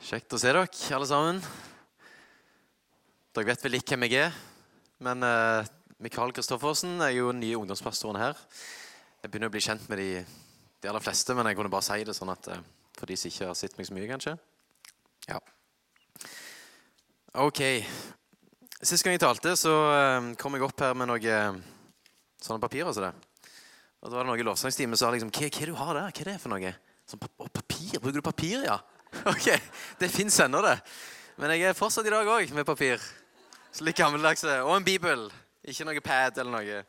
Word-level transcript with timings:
Kjekt 0.00 0.32
å 0.32 0.38
se 0.40 0.48
dere, 0.48 0.64
alle 0.96 1.08
sammen. 1.08 1.40
Dere 3.34 3.48
vet 3.50 3.64
vel 3.66 3.76
ikke 3.78 3.94
hvem 3.94 4.06
jeg 4.08 4.26
er, 4.26 4.36
men 5.04 5.26
uh, 5.26 5.68
Mikael 6.00 6.32
Kristoffersen 6.36 7.00
er 7.04 7.12
jo 7.16 7.28
den 7.30 7.42
nye 7.44 7.58
ungdomspastoren 7.58 8.20
her. 8.20 8.38
Jeg 9.20 9.30
begynner 9.32 9.50
å 9.50 9.54
bli 9.54 9.62
kjent 9.64 9.84
med 9.90 10.00
de, 10.00 10.08
de 10.80 10.90
aller 10.90 11.04
fleste, 11.04 11.36
men 11.36 11.50
jeg 11.50 11.58
kunne 11.58 11.72
bare 11.72 11.86
si 11.86 12.06
det 12.08 12.16
sånn 12.16 12.32
at 12.32 12.50
uh, 12.54 12.62
for 12.96 13.10
de 13.10 13.18
som 13.20 13.30
ikke 13.30 13.50
har 13.50 13.58
sett 13.58 13.76
meg 13.78 13.88
så 13.88 13.96
mye, 13.96 14.08
kanskje. 14.10 14.36
Ja. 15.28 15.40
Ok. 17.44 17.64
Sist 18.80 19.04
gang 19.04 19.18
jeg 19.18 19.24
talte, 19.26 19.56
så 19.60 19.74
uh, 19.92 20.30
kom 20.40 20.56
jeg 20.56 20.68
opp 20.68 20.86
her 20.86 20.96
med 20.96 21.12
noen 21.12 21.60
sånne 22.40 22.62
papirer 22.62 22.94
som 22.96 23.10
det. 23.10 23.14
Og 24.00 24.08
da 24.08 24.16
var 24.16 24.24
det 24.24 24.32
noen 24.32 24.48
lovsangstime 24.48 24.96
som 24.96 25.10
sa 25.10 25.12
liksom, 25.12 25.32
hva, 25.34 25.50
hva 25.52 25.68
du 25.68 25.74
har 25.76 25.98
der? 25.98 26.14
Hva 26.14 26.24
er 26.24 26.32
det 26.32 26.40
for 26.40 26.54
noe? 26.54 26.78
Sånn 27.10 27.20
papir? 27.20 27.98
Bruker 27.98 28.20
du 28.20 28.24
papir, 28.24 28.64
ja? 28.68 28.78
Ok, 29.32 29.48
det 29.98 30.08
fins 30.12 30.36
ennå, 30.44 30.60
det. 30.62 30.76
Men 31.40 31.50
jeg 31.56 31.66
er 31.66 31.74
fortsatt 31.74 32.06
i 32.06 32.12
dag 32.12 32.28
òg 32.30 32.52
med 32.54 32.68
papir. 32.68 33.02
Så 33.74 33.82
litt 33.86 33.98
gammeldags. 33.98 34.44
Og 34.62 34.70
en 34.76 34.86
bibel. 34.86 35.26
Ikke 35.66 35.86
noe 35.88 36.02
pad 36.04 36.38
eller 36.38 36.54
noe. 36.54 36.82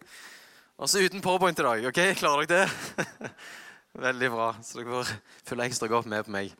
Og 0.81 0.90
så 0.90 1.02
uten 1.02 1.23
powerpoint 1.23 1.59
i 1.59 1.66
dag. 1.66 1.88
ok? 1.90 2.02
Klarer 2.20 2.45
dere 2.50 2.68
det? 2.68 3.31
Veldig 4.05 4.30
bra. 4.34 4.52
Så 4.62 4.80
dere 4.80 4.92
får 4.92 5.14
følge 5.50 5.68
ekstra 5.72 5.90
godt 5.92 6.09
med 6.12 6.28
på 6.28 6.36
meg. 6.36 6.53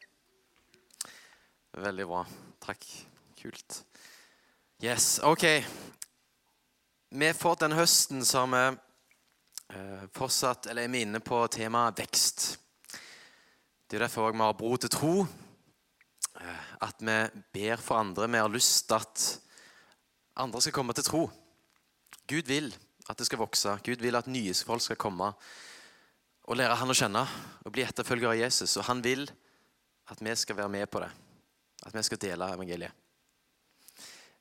Veldig 1.78 2.08
bra. 2.10 2.24
Takk. 2.66 2.88
Kult. 3.42 3.84
Yes, 4.82 5.20
OK. 5.24 5.46
Vi 7.12 7.28
har 7.28 7.38
fått 7.38 7.62
den 7.62 7.78
høsten 7.78 8.26
som 8.26 8.54
vi 8.56 8.66
eh, 8.70 10.04
fortsatt, 10.18 10.72
eller 10.72 10.88
er 10.88 10.94
vi 10.94 11.06
inne 11.06 11.22
på 11.22 11.44
temaet 11.54 12.02
vekst. 12.02 12.61
Det 13.92 13.98
er 13.98 14.06
derfor 14.06 14.32
vi 14.32 14.40
har 14.40 14.54
bro 14.56 14.78
til 14.80 14.90
tro. 14.90 15.26
Eh, 16.40 16.60
at 16.82 17.02
vi 17.04 17.16
ber 17.52 17.76
for 17.76 18.00
andre. 18.00 18.30
Vi 18.32 18.40
har 18.40 18.48
lyst 18.48 18.88
til 18.88 18.96
at 18.96 19.24
andre 20.40 20.62
skal 20.62 20.72
komme 20.72 20.94
til 20.94 21.04
tro. 21.04 21.26
Gud 22.28 22.48
vil 22.48 22.72
at 23.10 23.20
det 23.20 23.26
skal 23.28 23.42
vokse. 23.42 23.74
Gud 23.84 24.00
vil 24.00 24.16
at 24.16 24.30
nye 24.32 24.54
folk 24.54 24.82
skal 24.82 24.96
komme 24.96 25.34
og 26.48 26.56
lære 26.56 26.78
han 26.80 26.94
å 26.94 26.96
kjenne 26.96 27.26
og 27.66 27.74
bli 27.76 27.84
etterfølgere 27.84 28.32
av 28.32 28.40
Jesus. 28.40 28.78
Og 28.78 28.88
han 28.88 29.04
vil 29.04 29.26
at 30.08 30.24
vi 30.24 30.36
skal 30.40 30.56
være 30.62 30.72
med 30.72 30.88
på 30.88 31.04
det. 31.04 31.12
At 31.84 31.94
vi 31.94 32.06
skal 32.08 32.24
dele 32.24 32.48
evangeliet. 32.56 32.96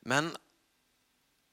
Men 0.06 0.30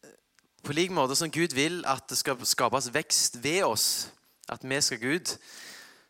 eh, 0.06 0.14
på 0.62 0.78
lik 0.78 0.94
måte 0.94 1.18
som 1.18 1.34
Gud 1.34 1.58
vil 1.58 1.82
at 1.90 2.06
det 2.14 2.22
skal 2.22 2.46
skapes 2.46 2.94
vekst 2.94 3.42
ved 3.42 3.64
oss, 3.66 4.12
at 4.50 4.62
vi 4.62 4.82
skal 4.82 5.02
Gud, 5.02 5.34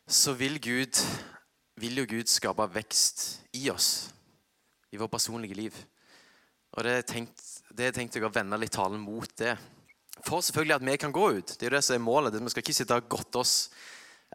så 0.04 0.36
vil 0.36 0.60
Gud 0.60 1.00
vil 1.80 2.00
jo 2.00 2.06
Gud 2.08 2.30
skape 2.30 2.66
vekst 2.74 3.24
i 3.56 3.68
oss, 3.70 4.10
i 4.92 4.98
vårt 5.00 5.12
personlige 5.12 5.56
liv. 5.58 5.74
Og 6.72 6.84
Det 6.84 6.92
er 6.92 7.02
tenkt, 7.02 7.42
det 7.74 7.86
er 7.86 7.96
tenkt 7.96 8.16
å 8.20 8.32
vende 8.32 8.58
litt 8.60 8.74
talen 8.76 9.00
mot 9.00 9.30
det. 9.40 9.56
For 10.26 10.42
selvfølgelig 10.42 10.76
at 10.76 10.86
vi 10.86 10.96
kan 10.96 11.14
gå 11.14 11.30
ut. 11.38 11.54
Det 11.54 11.66
er 11.66 11.70
jo 11.70 11.76
det 11.76 11.84
som 11.84 11.94
er 11.94 12.04
målet. 12.04 12.36
Vi 12.36 12.50
skal 12.52 12.64
ikke 12.64 12.76
sitte 12.76 12.98
og 12.98 13.08
godte 13.08 13.40
oss. 13.40 13.70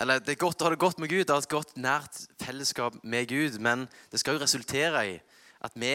Eller 0.01 0.19
Det 0.19 0.33
er 0.33 0.41
godt 0.41 0.61
å 0.61 0.65
ha 0.65 0.73
det 0.73 0.81
godt 0.81 0.99
med 0.99 1.09
Gud, 1.09 1.29
ha 1.29 1.37
et 1.37 1.49
godt, 1.49 1.75
nært 1.77 2.25
fellesskap 2.41 2.97
med 3.03 3.27
Gud. 3.29 3.59
Men 3.59 3.87
det 4.11 4.19
skal 4.19 4.37
jo 4.37 4.43
resultere 4.43 5.05
i 5.05 5.17
at 5.63 5.75
vi 5.75 5.93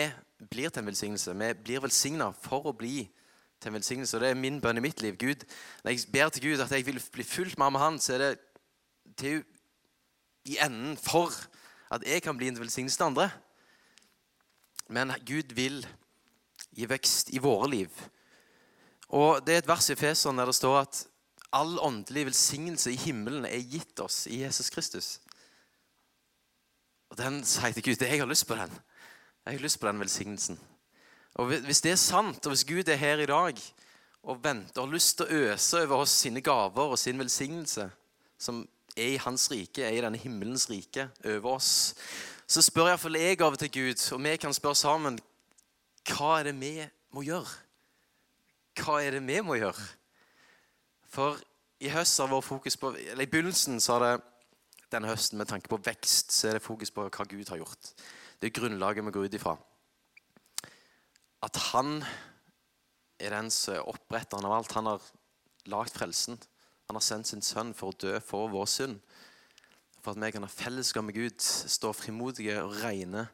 blir 0.48 0.70
til 0.70 0.82
en 0.82 0.91
velsignelse. 0.91 1.34
Vi 1.34 1.52
blir 1.64 1.82
velsigna 1.82 2.30
for 2.32 2.69
å 2.70 2.76
bli 2.76 3.08
til 3.58 3.70
en 3.70 3.78
velsignelse. 3.80 4.16
Og 4.16 4.22
Det 4.22 4.30
er 4.30 4.38
min 4.38 4.60
bønn 4.60 4.78
i 4.78 4.84
mitt 4.84 5.02
liv. 5.02 5.16
Gud, 5.19 5.44
Når 5.84 5.91
jeg 5.91 6.12
ber 6.12 6.28
til 6.28 6.42
Gud 6.42 6.60
at 6.60 6.70
jeg 6.70 6.86
vil 6.86 7.02
bli 7.12 7.24
fulgt 7.24 7.58
mer 7.58 7.70
med 7.70 7.80
Han, 7.80 7.98
så 7.98 8.14
er 8.14 8.19
det 8.19 8.38
til 9.16 9.44
i 10.48 10.58
enden 10.64 10.96
for 10.96 11.32
at 11.92 12.04
jeg 12.06 12.22
kan 12.24 12.36
bli 12.36 12.48
en 12.48 12.60
velsignelse 12.60 12.98
til 12.98 13.08
andre. 13.10 13.28
Men 14.88 15.12
Gud 15.28 15.54
vil 15.56 15.82
gi 16.77 16.88
vekst 16.88 17.32
i 17.34 17.42
våre 17.42 17.68
liv. 17.70 17.92
Og 19.08 19.44
Det 19.44 19.54
er 19.54 19.62
et 19.62 19.69
vers 19.69 19.88
i 19.91 19.96
Feseren 19.96 20.38
der 20.38 20.48
det 20.48 20.56
står 20.56 20.80
at 20.80 21.06
all 21.53 21.78
åndelig 21.81 22.26
velsignelse 22.28 22.92
i 22.92 23.00
himmelen 23.00 23.47
er 23.48 23.64
gitt 23.64 24.00
oss 24.00 24.26
i 24.26 24.42
Jesus 24.42 24.70
Kristus. 24.70 25.20
Og 27.09 27.16
Den 27.16 27.41
sier 27.44 27.72
til 27.72 27.84
Gud 27.84 28.04
jeg 28.04 28.20
har 28.20 28.28
lyst 28.28 28.47
på 28.48 28.56
den. 28.56 28.72
Jeg 29.47 29.56
har 29.56 29.65
lyst 29.65 29.80
på 29.80 29.88
den 29.88 30.00
velsignelsen. 30.00 30.60
Og 31.34 31.47
Hvis 31.47 31.80
det 31.80 31.92
er 31.92 32.00
sant, 32.00 32.47
og 32.47 32.53
hvis 32.53 32.65
Gud 32.65 32.88
er 32.88 32.97
her 32.97 33.19
i 33.19 33.26
dag 33.26 33.60
og 34.22 34.44
venter 34.44 34.80
og 34.80 34.88
har 34.88 34.94
lyst 34.94 35.16
til 35.16 35.26
å 35.26 35.53
øse 35.53 35.82
over 35.84 36.03
oss 36.03 36.10
sine 36.10 36.41
gaver 36.41 36.92
og 36.92 36.98
sin 36.98 37.19
velsignelse, 37.19 37.91
som 38.38 38.66
er 38.98 39.14
i 39.14 39.22
hans 39.22 39.47
rike, 39.50 39.84
er 39.84 39.97
i 39.97 40.03
denne 40.04 40.20
himmelens 40.20 40.69
rike 40.70 41.09
over 41.25 41.54
oss, 41.54 41.94
så 42.48 42.62
spør 42.64 42.92
iallfall 42.92 43.19
jeg 43.20 43.41
av 43.44 43.56
og 43.56 43.60
til 43.60 43.72
Gud, 43.72 44.04
og 44.14 44.22
vi 44.25 44.36
kan 44.41 44.56
spørre 44.56 44.78
sammen 44.78 45.19
hva 46.09 46.38
er 46.38 46.48
det 46.48 46.54
vi 46.56 46.72
må 47.12 47.25
gjøre? 47.26 47.50
Hva 48.78 49.00
er 49.04 49.19
det 49.19 49.22
vi 49.26 49.41
må 49.44 49.59
gjøre? 49.59 49.84
For 51.12 51.36
i 51.84 51.91
høst 51.92 52.20
har 52.20 52.31
vår 52.31 52.44
fokus 52.44 52.76
på, 52.81 52.94
eller 52.97 53.26
i 53.26 53.31
begynnelsen 53.31 53.81
så 53.81 53.98
har 53.98 54.04
det 54.04 54.14
denne 54.92 55.10
høsten 55.10 55.38
med 55.38 55.50
tanke 55.50 55.69
på 55.69 55.80
vekst, 55.84 56.32
så 56.32 56.48
er 56.48 56.56
det 56.56 56.65
fokus 56.65 56.91
på 56.94 57.04
hva 57.04 57.26
Gud 57.28 57.53
har 57.53 57.60
gjort. 57.60 57.92
Det 58.41 58.48
er 58.48 58.56
grunnlaget 58.56 59.04
vi 59.04 59.12
går 59.15 59.28
ut 59.28 59.36
ifra. 59.36 59.54
At 61.44 61.56
han 61.70 62.00
er 63.20 63.34
den 63.34 63.50
som 63.53 63.76
er 63.76 63.88
oppretteren 63.91 64.47
av 64.47 64.56
alt. 64.56 64.75
Han 64.78 64.88
har 64.91 65.04
lagd 65.70 65.94
frelsen. 65.94 66.38
Han 66.88 66.97
har 66.97 67.04
sendt 67.04 67.28
sin 67.28 67.44
sønn 67.44 67.75
for 67.76 67.93
å 67.93 67.99
dø 68.00 68.15
for 68.25 68.49
vår 68.49 68.69
synd. 68.72 69.00
For 70.00 70.15
at 70.15 70.22
vi 70.22 70.31
kan 70.32 70.47
ha 70.47 70.49
fellesskap 70.49 71.04
med 71.04 71.19
Gud, 71.19 71.37
stå 71.41 71.93
frimodige 71.93 72.56
og 72.62 72.78
regne 72.81 73.26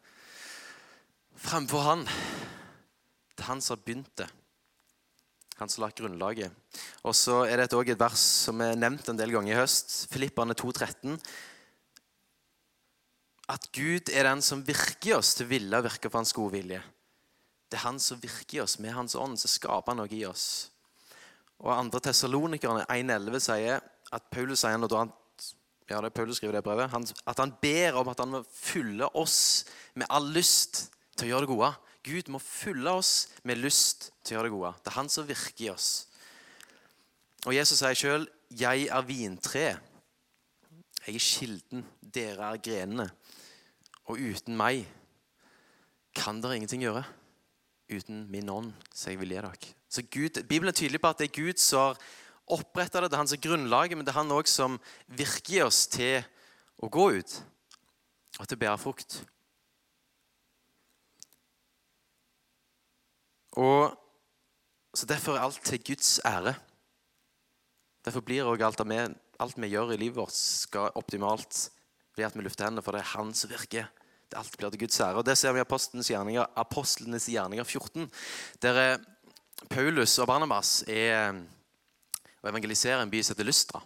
fremfor 1.38 1.84
Han. 1.87 2.03
Det 3.34 3.43
er 3.43 3.50
han 3.50 3.62
som 3.62 3.76
har 3.76 3.84
begynt 3.87 4.10
det. 4.19 4.28
Han 5.59 5.70
som 5.70 5.84
lagt 5.84 5.98
grunnlaget. 5.98 6.50
Og 7.06 7.14
så 7.14 7.44
er 7.47 7.59
det 7.59 7.70
også 7.70 7.94
et 7.94 8.00
vers 8.00 8.26
som 8.47 8.62
er 8.62 8.78
nevnt 8.78 9.09
en 9.10 9.19
del 9.19 9.34
ganger 9.34 9.54
i 9.54 9.59
høst. 9.59 9.97
Filippane 10.10 10.54
2,13. 10.59 11.19
At 13.54 13.70
Gud 13.75 14.10
er 14.10 14.26
den 14.31 14.43
som 14.43 14.66
virker 14.66 15.19
oss 15.19 15.34
til 15.38 15.50
ville 15.50 15.82
virke 15.84 16.09
for 16.09 16.22
hans 16.22 16.34
gode 16.34 16.56
vilje. 16.56 16.82
Det 17.70 17.78
er 17.78 17.87
han 17.87 17.98
som 18.03 18.22
virker 18.22 18.64
oss. 18.64 18.78
Med 18.82 18.94
hans 18.97 19.14
ånd 19.19 19.38
så 19.38 19.50
skaper 19.50 19.93
han 19.93 20.03
noe 20.03 20.14
i 20.14 20.25
oss. 20.26 20.73
Og 21.64 21.72
andre 21.72 22.00
Tessalonikerne 22.04 22.84
1,11 22.92 23.41
sier 23.41 23.84
at 24.12 24.26
Paulus 24.32 24.60
sier 24.60 24.76
når 24.76 24.97
han, 24.98 25.12
ja, 25.88 26.00
det 26.00 26.10
er 26.10 26.16
Paulus 26.16 26.36
skriver 26.41 26.58
det 26.58 26.64
brevet, 26.66 26.91
han, 26.92 27.06
at 27.26 27.41
han 27.41 27.54
ber 27.62 27.97
om 28.00 28.10
at 28.12 28.20
han 28.20 28.34
må 28.36 28.42
fylle 28.52 29.08
oss 29.16 29.64
med 29.97 30.08
all 30.12 30.28
lyst 30.34 30.88
til 31.16 31.28
å 31.28 31.30
gjøre 31.32 31.47
det 31.47 31.52
gode. 31.54 31.70
Gud 32.04 32.28
må 32.32 32.41
fylle 32.42 32.92
oss 32.92 33.14
med 33.48 33.62
lyst 33.62 34.10
til 34.20 34.34
å 34.34 34.38
gjøre 34.38 34.50
det 34.50 34.56
gode. 34.58 34.72
Det 34.84 34.92
er 34.92 34.98
han 34.98 35.12
som 35.12 35.28
virker 35.28 35.64
i 35.64 35.70
oss. 35.72 35.88
Og 37.44 37.56
Jesus 37.56 37.81
sier 37.81 37.96
sjøl 37.96 38.28
'Jeg 38.52 38.88
er 38.88 39.02
vintre'. 39.02 39.81
Jeg 41.06 41.14
er 41.14 41.20
kilden, 41.20 41.84
dere 42.00 42.52
er 42.52 42.60
grenene. 42.60 43.10
Og 44.08 44.20
uten 44.20 44.56
meg 44.56 44.86
kan 46.14 46.41
dere 46.41 46.56
ingenting 46.56 46.84
gjøre. 46.84 47.04
Uten 47.92 48.31
min 48.31 48.48
ånd, 48.48 48.72
så 48.94 49.10
jeg 49.10 49.20
vil 49.20 49.28
gi 49.28 49.41
dere. 49.41 49.52
Så 49.94 50.03
Gud, 50.10 50.43
Bibelen 50.49 50.72
er 50.72 50.75
tydelig 50.75 50.99
på 50.99 51.10
at 51.12 51.21
det 51.21 51.28
er 51.28 51.37
Gud 51.37 51.60
som 51.62 51.84
har 51.84 51.99
oppretta 52.50 52.99
det. 52.99 53.12
Det 53.12 53.15
er 53.15 53.22
han 53.22 53.28
som 53.31 53.38
er 53.38 53.47
grunnlaget, 53.47 53.97
men 53.97 54.06
det 54.06 54.10
er 54.10 54.19
han 54.19 54.32
òg 54.34 54.49
som 54.50 54.81
virker 55.06 55.60
i 55.60 55.62
oss 55.62 55.84
til 55.87 56.25
å 56.82 56.91
gå 56.91 57.12
ut 57.21 57.37
og 58.41 58.49
til 58.49 58.56
å 58.56 58.62
bære 58.65 58.81
frukt. 58.82 59.21
Og 63.55 63.94
så 64.94 65.06
Derfor 65.10 65.34
er 65.34 65.47
alt 65.47 65.62
til 65.66 65.82
Guds 65.82 66.19
ære. 66.26 66.55
Derfor 68.06 68.22
blir 68.22 68.47
òg 68.47 68.62
alt, 68.62 68.82
alt, 68.82 69.56
vi 69.59 69.71
gjør 69.71 69.94
i 69.94 69.99
livet 69.99 70.19
vårt, 70.19 70.34
skal 70.34 70.94
optimalt 70.94 71.69
bli 72.15 72.26
at 72.26 72.34
vi 72.34 72.43
lufter 72.43 72.66
hendene, 72.66 72.82
for 72.82 72.94
det 72.94 73.03
er 73.03 73.15
Han 73.15 73.34
som 73.34 73.50
virker. 73.50 73.88
Det 74.31 74.38
alt 74.38 74.55
blir 74.59 74.71
til 74.71 74.84
Guds 74.87 75.00
ære. 75.00 75.19
Og 75.19 75.26
Det 75.26 75.38
ser 75.38 75.53
vi 75.53 75.62
i 75.62 75.67
Apostlenes 75.67 76.11
gjerninger, 76.11 76.47
Apostlenes 76.56 77.26
gjerninger 77.26 77.64
14. 77.64 78.11
Der 78.62 78.99
Paulus 79.70 80.18
og 80.20 80.28
Barnabas 80.28 80.82
er 80.90 81.34
å 82.42 82.50
evangelisere 82.50 83.00
en 83.02 83.10
by 83.12 83.22
som 83.22 83.34
heter 83.34 83.48
Lystra. 83.48 83.80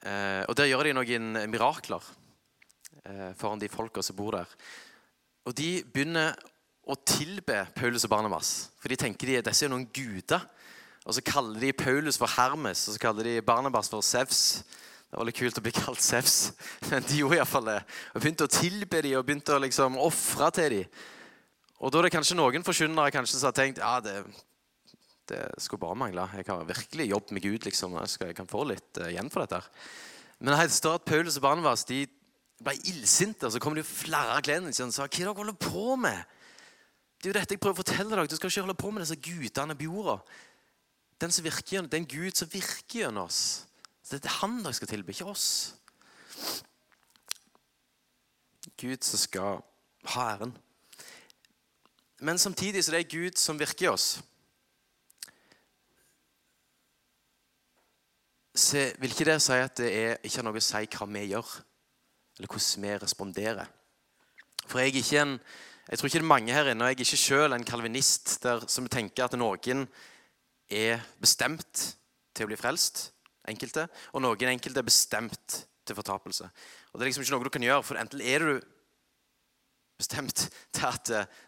Eh, 0.00 0.44
og 0.48 0.56
Der 0.56 0.70
gjør 0.70 0.86
de 0.86 0.94
noen 0.96 1.32
mirakler 1.50 2.04
eh, 3.04 3.32
foran 3.38 3.60
de 3.60 3.68
folka 3.68 4.02
som 4.04 4.16
bor 4.16 4.36
der. 4.38 4.48
Og 5.48 5.56
De 5.56 5.82
begynner 5.84 6.36
å 6.90 6.96
tilbe 7.06 7.64
Paulus 7.76 8.06
og 8.06 8.12
Barnabas. 8.12 8.70
For 8.80 8.92
de 8.92 8.98
tenker 9.00 9.28
de, 9.28 9.40
disse 9.48 9.66
er 9.66 9.72
noen 9.72 9.88
guder. 9.92 10.44
Og 11.06 11.16
Så 11.16 11.24
kaller 11.24 11.60
de 11.60 11.72
Paulus 11.72 12.18
for 12.20 12.30
Hermes 12.30 12.86
og 12.88 12.94
så 12.94 13.02
kaller 13.02 13.26
de 13.26 13.40
Barnabas 13.44 13.88
for 13.90 14.04
Sevs. 14.04 14.62
Det 15.10 15.18
var 15.18 15.26
litt 15.26 15.40
kult 15.40 15.58
å 15.58 15.64
bli 15.64 15.72
kalt 15.74 16.02
Sevs, 16.04 16.52
men 16.90 17.02
de 17.08 17.22
gjorde 17.22 17.40
iallfall 17.40 17.66
det. 17.66 17.80
Og 18.14 18.22
Begynte 18.22 18.46
å 18.46 18.52
tilbe 18.52 19.00
dem 19.02 19.16
og 19.18 19.26
begynte 19.26 19.56
å 19.56 19.62
liksom 19.64 19.98
ofre 19.98 20.52
til 20.54 20.76
dem. 20.76 21.00
Og 21.80 21.90
Da 21.90 21.98
er 21.98 22.06
det 22.06 22.12
kanskje 22.14 22.36
noen 22.36 22.62
forkynnere 22.62 23.24
som 23.26 23.48
har 23.48 23.56
tenkt 23.56 23.80
ja, 23.80 23.96
det, 24.04 24.20
det 25.30 25.42
skulle 25.62 25.82
bare 25.82 25.98
mangle. 25.98 26.26
Jeg 26.36 26.46
har 26.48 26.64
virkelig 26.68 27.10
jobbet 27.10 27.34
med 27.36 27.44
Gud. 27.44 27.64
liksom. 27.64 27.94
Jeg, 27.98 28.16
jeg 28.28 28.36
kan 28.36 28.50
få 28.50 28.64
litt 28.68 29.00
uh, 29.00 29.08
igjen 29.10 29.30
for 29.32 29.46
dette. 29.46 29.62
Men 30.40 30.56
det 30.56 30.72
står 30.72 30.98
at 30.98 31.06
Paulus 31.08 31.38
og 31.38 31.44
Barnevas 31.44 31.84
de 31.88 32.04
ble 32.60 32.76
illsinte, 32.90 33.46
og 33.46 33.54
så 33.54 33.60
kom 33.62 33.74
de 33.76 33.84
og 33.84 33.88
flerra 33.88 34.40
klærne 34.44 34.72
sine 34.72 34.90
og 34.90 34.94
sa 34.96 35.06
hva 35.06 35.08
er 35.08 35.30
dere 35.30 35.36
holder 35.36 35.56
på 35.60 35.96
med? 36.00 36.36
Det 37.20 37.28
er 37.28 37.32
jo 37.32 37.36
dette 37.36 37.56
jeg 37.56 37.60
prøver 37.60 37.76
å 37.76 37.82
fortelle 37.82 38.12
dere. 38.12 38.28
Du 38.28 38.36
skal 38.36 38.52
ikke 38.52 38.64
holde 38.64 38.80
på 38.80 38.92
med 38.92 39.04
disse 39.04 39.20
gudene 39.20 39.76
på 39.76 39.88
jorda. 39.88 40.16
Den 41.20 41.34
som 41.36 41.44
virker, 41.44 41.84
det 41.84 41.98
er 41.98 42.02
en 42.02 42.08
Gud 42.08 42.36
som 42.36 42.48
virker 42.48 43.02
gjennom 43.02 43.28
oss. 43.28 43.66
Så 44.00 44.16
det 44.16 44.28
er 44.28 44.38
han 44.40 44.62
dere 44.64 44.76
skal 44.76 44.88
tilbe, 44.88 45.12
ikke 45.12 45.28
oss. 45.28 45.46
Gud 48.80 49.04
som 49.04 49.20
skal 49.20 49.60
ha 50.14 50.26
æren. 50.32 50.54
Men 52.20 52.40
samtidig 52.40 52.84
så 52.84 52.92
det 52.92 53.04
er 53.04 53.12
Gud 53.12 53.36
som 53.40 53.60
virker 53.60 53.88
i 53.88 53.92
oss. 53.92 54.08
Så 58.70 58.84
vil 59.02 59.10
ikke 59.10 59.26
det 59.26 59.40
si 59.42 59.56
at 59.58 59.80
det 59.80 59.88
er, 59.90 60.12
ikke 60.22 60.38
har 60.38 60.44
noe 60.46 60.60
å 60.60 60.62
si 60.62 60.86
hva 60.94 61.06
vi 61.10 61.24
gjør, 61.32 61.48
eller 62.38 62.50
hvordan 62.52 62.84
vi 62.84 62.92
responderer. 63.02 63.70
For 64.70 64.78
jeg 64.78 64.92
er 64.92 64.98
ikke 65.00 65.22
en, 65.24 65.32
jeg 65.88 65.98
tror 65.98 66.10
ikke 66.10 66.20
det 66.20 66.22
er 66.22 66.30
mange 66.30 66.54
her 66.54 66.70
inne, 66.70 66.84
og 66.84 66.92
jeg 66.92 67.00
er 67.00 67.02
ikke 67.02 67.18
selv 67.18 67.56
en 67.56 67.66
kalvinist 67.66 68.36
der, 68.44 68.62
som 68.70 68.86
tenker 68.86 69.26
at 69.26 69.34
noen 69.40 69.88
er 70.70 71.02
bestemt 71.18 71.82
til 72.30 72.46
å 72.46 72.52
bli 72.52 72.60
frelst, 72.60 73.08
enkelte, 73.50 73.88
og 74.14 74.22
noen 74.22 74.52
enkelte 74.52 74.84
er 74.84 74.86
bestemt 74.86 75.58
til 75.82 75.98
fortapelse. 75.98 76.46
Og 76.92 76.94
Det 76.94 77.02
er 77.02 77.10
liksom 77.10 77.26
ikke 77.26 77.34
noe 77.40 77.50
du 77.50 77.54
kan 77.58 77.66
gjøre, 77.66 77.88
for 77.90 77.98
enten 77.98 78.22
er 78.22 78.46
du 78.46 78.54
bestemt 79.98 80.46
til 80.70 80.86
at 80.86 81.10
eh, 81.10 81.38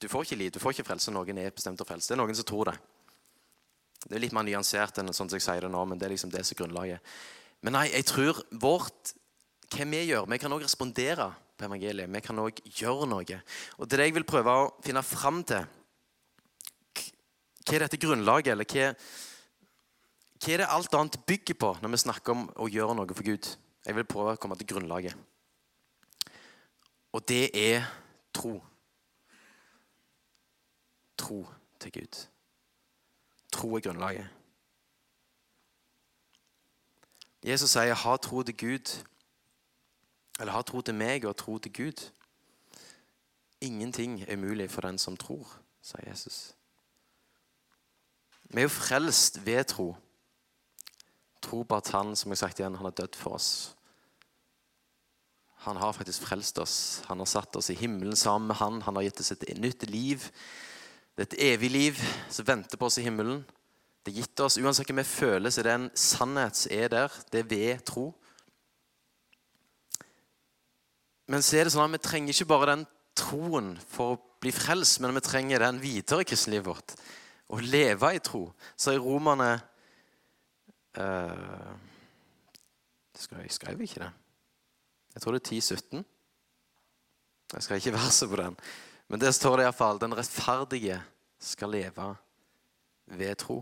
du 0.00 0.08
får 0.08 0.24
ikke 0.24 0.40
liv, 0.40 0.56
du 0.56 0.62
får 0.64 0.78
ikke 0.78 0.88
frelse, 0.94 1.12
noen 1.12 1.44
er 1.44 1.52
bestemt 1.52 1.76
til 1.76 1.84
å 1.84 1.92
frelse. 1.92 2.08
Det 2.08 2.16
er 2.16 2.24
noen 2.24 2.40
som 2.40 2.48
tror 2.48 2.72
det. 2.72 2.78
Det 4.04 4.16
er 4.16 4.22
litt 4.22 4.34
mer 4.36 4.44
nyansert 4.46 4.98
enn 5.00 5.12
sånn 5.12 5.30
som 5.30 5.38
jeg 5.38 5.46
sier 5.46 5.64
det 5.64 5.72
nå, 5.72 5.84
men 5.88 6.00
det 6.00 6.08
er 6.08 6.14
liksom 6.14 6.32
det 6.32 6.44
som 6.44 6.54
er 6.54 6.60
grunnlaget. 6.60 7.14
Men 7.64 7.78
nei, 7.78 7.86
jeg 7.94 8.04
tror 8.10 8.42
vårt, 8.60 9.14
hva 9.72 9.86
vi 9.88 10.02
gjør 10.04 10.28
Vi 10.28 10.38
kan 10.38 10.52
òg 10.52 10.66
respondere 10.66 11.30
på 11.56 11.64
evangeliet. 11.64 12.10
Vi 12.12 12.20
kan 12.24 12.42
òg 12.42 12.60
gjøre 12.76 13.08
noe. 13.08 13.40
Og 13.78 13.88
det 13.88 13.96
er 13.96 14.02
det 14.02 14.08
jeg 14.10 14.16
vil 14.18 14.28
prøve 14.28 14.52
å 14.52 14.66
finne 14.84 15.02
fram 15.06 15.40
til. 15.48 15.64
Hva 17.64 17.76
er 17.76 17.86
dette 17.86 18.00
grunnlaget, 18.00 18.52
eller 18.52 18.68
hva, 18.68 18.90
hva 20.44 20.52
er 20.52 20.60
det 20.60 20.72
alt 20.76 20.98
annet 20.98 21.22
bygger 21.24 21.56
på 21.56 21.70
når 21.80 21.94
vi 21.94 22.02
snakker 22.04 22.34
om 22.34 22.44
å 22.60 22.68
gjøre 22.68 22.98
noe 22.98 23.16
for 23.16 23.24
Gud? 23.24 23.48
Jeg 23.84 23.96
vil 23.96 24.08
prøve 24.08 24.34
å 24.34 24.40
komme 24.40 24.58
til 24.60 24.68
grunnlaget. 24.68 25.16
Og 27.14 27.24
det 27.28 27.48
er 27.56 27.88
tro. 28.34 28.58
Tro 31.16 31.44
til 31.80 31.96
Gud. 32.00 32.24
Tro 33.54 33.76
er 33.76 33.80
grunnlaget. 33.80 34.26
Jesus 37.44 37.70
sier 37.70 37.94
'ha 37.94 38.16
tro 38.16 38.42
til 38.42 38.56
Gud', 38.56 39.04
eller 40.40 40.52
'ha 40.52 40.62
tro 40.62 40.80
til 40.80 40.94
meg 40.94 41.24
og 41.24 41.36
tro 41.36 41.58
til 41.58 41.72
Gud'. 41.78 42.10
Ingenting 43.60 44.22
er 44.22 44.36
umulig 44.36 44.70
for 44.70 44.80
den 44.80 44.98
som 44.98 45.16
tror, 45.16 45.46
sier 45.82 46.10
Jesus. 46.10 46.54
Vi 48.44 48.58
er 48.58 48.62
jo 48.62 48.68
frelst 48.68 49.46
ved 49.46 49.64
tro. 49.64 49.96
Tro 51.42 51.62
på 51.62 51.76
at 51.76 51.88
han 51.88 52.16
som 52.16 52.30
jeg 52.30 52.38
sagt 52.38 52.58
igjen, 52.58 52.74
han 52.74 52.84
har 52.84 52.90
dødd 52.90 53.14
for 53.14 53.30
oss. 53.30 53.76
Han 55.56 55.76
har 55.76 55.92
faktisk 55.92 56.22
frelst 56.22 56.58
oss. 56.58 57.02
Han 57.06 57.18
har 57.18 57.24
satt 57.26 57.56
oss 57.56 57.70
i 57.70 57.74
himmelen 57.74 58.16
sammen 58.16 58.46
med 58.46 58.56
han. 58.56 58.82
Han 58.82 58.96
har 58.96 59.02
gitt 59.02 59.20
oss 59.20 59.32
et 59.32 59.58
nytt 59.58 59.90
liv 59.90 60.30
det 61.14 61.22
er 61.22 61.28
et 61.28 61.42
evig 61.54 61.70
liv 61.70 61.98
som 62.32 62.46
venter 62.46 62.78
på 62.78 62.88
oss 62.88 62.98
i 62.98 63.04
himmelen. 63.06 63.44
Det 64.04 64.10
er 64.12 64.20
gitt 64.20 64.40
oss, 64.42 64.58
Uansett 64.58 64.90
hva 64.90 64.98
vi 64.98 65.06
føler, 65.06 65.52
så 65.52 65.62
er 65.62 65.68
det 65.68 65.74
en 65.78 65.90
sannhet 65.96 66.58
som 66.58 66.74
er 66.74 66.90
der. 66.92 67.18
Det 67.30 67.40
er 67.40 67.50
ved 67.52 67.84
tro. 67.86 68.08
Men 71.30 71.44
så 71.44 71.56
er 71.56 71.64
det 71.64 71.72
sånn 71.72 71.86
at 71.86 71.94
vi 71.94 72.02
trenger 72.04 72.34
ikke 72.34 72.50
bare 72.50 72.72
den 72.74 72.82
troen 73.16 73.70
for 73.88 74.16
å 74.16 74.20
bli 74.42 74.52
frelst, 74.52 74.98
men 75.00 75.14
vi 75.16 75.22
trenger 75.24 75.62
den 75.62 75.78
videre 75.80 76.24
i 76.24 76.28
kristenlivet 76.28 76.66
vårt. 76.66 76.96
Å 77.54 77.60
leve 77.62 78.10
i 78.12 78.20
tro. 78.24 78.48
Så 78.76 78.92
i 78.92 79.00
Romerne 79.00 79.52
uh, 80.98 81.70
Jeg 83.14 83.54
skrev 83.54 83.86
ikke 83.86 84.02
det. 84.02 84.10
Jeg 85.14 85.22
tror 85.22 85.36
det 85.36 85.44
er 85.44 85.62
10-17. 85.62 86.04
Jeg 87.54 87.64
skal 87.64 87.78
ikke 87.78 87.94
verse 87.94 88.28
på 88.28 88.40
den. 88.40 88.58
Men 89.08 89.20
det 89.20 89.34
står 89.36 89.58
det 89.58 89.66
iallfall. 89.66 90.00
Den 90.00 90.16
rettferdige 90.16 90.98
skal 91.42 91.74
leve 91.74 92.08
ved 93.18 93.36
tro. 93.40 93.60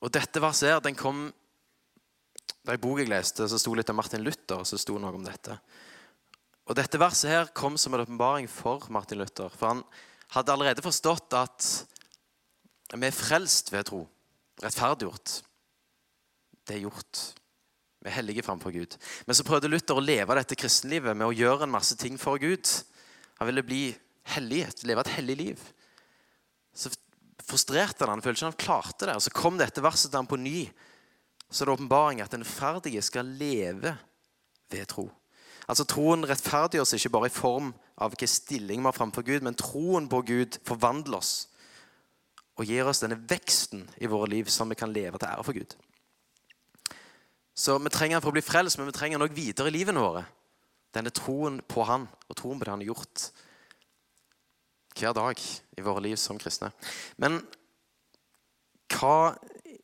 Og 0.00 0.12
dette 0.14 0.40
verset 0.42 0.70
her, 0.70 0.82
den 0.84 0.98
kom 0.98 1.28
Da 2.60 2.74
i 2.76 2.80
bok 2.80 2.98
jeg 3.00 3.08
leste, 3.08 3.46
så 3.48 3.56
sto 3.56 3.72
litt 3.72 3.88
av 3.88 3.96
Martin 3.96 4.20
Luther, 4.20 4.66
så 4.68 4.76
sto 4.78 4.98
noe 5.00 5.14
om 5.16 5.22
dette. 5.24 5.54
Og 6.68 6.76
dette 6.76 7.00
verset 7.00 7.32
her 7.32 7.48
kom 7.56 7.78
som 7.80 7.96
en 7.96 8.02
åpenbaring 8.04 8.46
for 8.52 8.84
Martin 8.92 9.18
Luther. 9.18 9.48
For 9.48 9.72
han 9.72 9.80
hadde 10.36 10.52
allerede 10.52 10.84
forstått 10.84 11.32
at 11.38 11.68
vi 12.92 13.08
er 13.08 13.16
frelst 13.16 13.72
ved 13.72 13.88
tro. 13.88 14.02
Rettferdiggjort. 14.60 15.40
Det 16.68 16.76
er 16.76 16.84
gjort. 16.84 17.22
Vi 18.00 18.08
er 18.08 18.16
hellige 18.16 18.44
framfor 18.44 18.72
Gud. 18.72 18.96
Men 19.26 19.36
så 19.36 19.44
prøvde 19.44 19.68
Luther 19.68 19.98
å 19.98 20.04
leve 20.04 20.36
dette 20.38 20.56
kristenlivet 20.56 21.16
med 21.16 21.28
å 21.28 21.36
gjøre 21.36 21.66
en 21.66 21.74
masse 21.74 21.96
ting 22.00 22.16
for 22.20 22.40
Gud. 22.40 22.64
Han 23.40 23.50
ville 23.50 23.64
bli 23.66 23.82
hellig, 24.34 24.64
leve 24.88 25.04
et 25.04 25.14
hellig 25.18 25.36
liv. 25.36 25.64
Så 26.72 26.92
frustrerte 27.44 28.06
han. 28.06 28.14
Han 28.14 28.24
følte 28.24 28.40
ikke 28.40 28.52
han 28.52 28.64
klarte 28.64 29.10
det. 29.10 29.18
Og 29.18 29.24
Så 29.24 29.34
kom 29.36 29.60
dette 29.60 29.84
verset 29.84 30.10
til 30.10 30.20
ham 30.22 30.30
på 30.30 30.40
ny. 30.40 30.64
Så 31.50 31.64
er 31.64 31.70
det 31.70 31.76
åpenbaring 31.76 32.22
at 32.24 32.32
den 32.32 32.46
ferdige 32.46 33.02
skal 33.04 33.28
leve 33.40 33.96
ved 34.70 34.86
tro. 34.88 35.10
Altså 35.68 35.84
Troen 35.86 36.24
rettferdiggjør 36.26 36.86
oss 36.86 36.96
ikke 36.96 37.12
bare 37.14 37.28
i 37.28 37.34
form 37.34 37.72
av 38.00 38.10
hvilken 38.10 38.30
stilling 38.30 38.80
vi 38.80 38.88
har 38.88 38.96
framfor 38.96 39.26
Gud, 39.26 39.44
men 39.44 39.58
troen 39.58 40.08
på 40.10 40.22
Gud 40.26 40.58
forvandler 40.66 41.20
oss 41.20 41.34
og 42.58 42.68
gir 42.68 42.88
oss 42.88 43.00
denne 43.00 43.16
veksten 43.30 43.86
i 44.02 44.08
våre 44.10 44.28
liv 44.28 44.50
som 44.52 44.68
vi 44.68 44.76
kan 44.76 44.92
leve 44.92 45.18
til 45.18 45.30
ære 45.30 45.44
for 45.46 45.56
Gud. 45.56 45.76
Så 47.60 47.76
vi 47.78 47.92
trenger 47.92 48.16
han 48.16 48.24
for 48.24 48.32
å 48.32 48.36
bli 48.38 48.44
frelst, 48.44 48.78
men 48.80 48.88
vi 48.88 48.96
trenger 48.96 49.18
han 49.18 49.26
òg 49.26 49.36
videre 49.36 49.68
i 49.68 49.74
livene 49.74 50.00
våre. 50.00 50.24
Denne 50.96 51.12
troen 51.12 51.58
på 51.68 51.84
han 51.84 52.06
og 52.08 52.38
troen 52.38 52.56
på 52.56 52.64
det 52.64 52.72
han 52.72 52.80
har 52.80 52.92
gjort 52.94 53.26
hver 54.96 55.12
dag 55.16 55.42
i 55.76 55.84
våre 55.84 56.02
liv 56.06 56.16
som 56.20 56.40
kristne. 56.40 56.70
Men 57.20 57.38
hva 58.90 59.34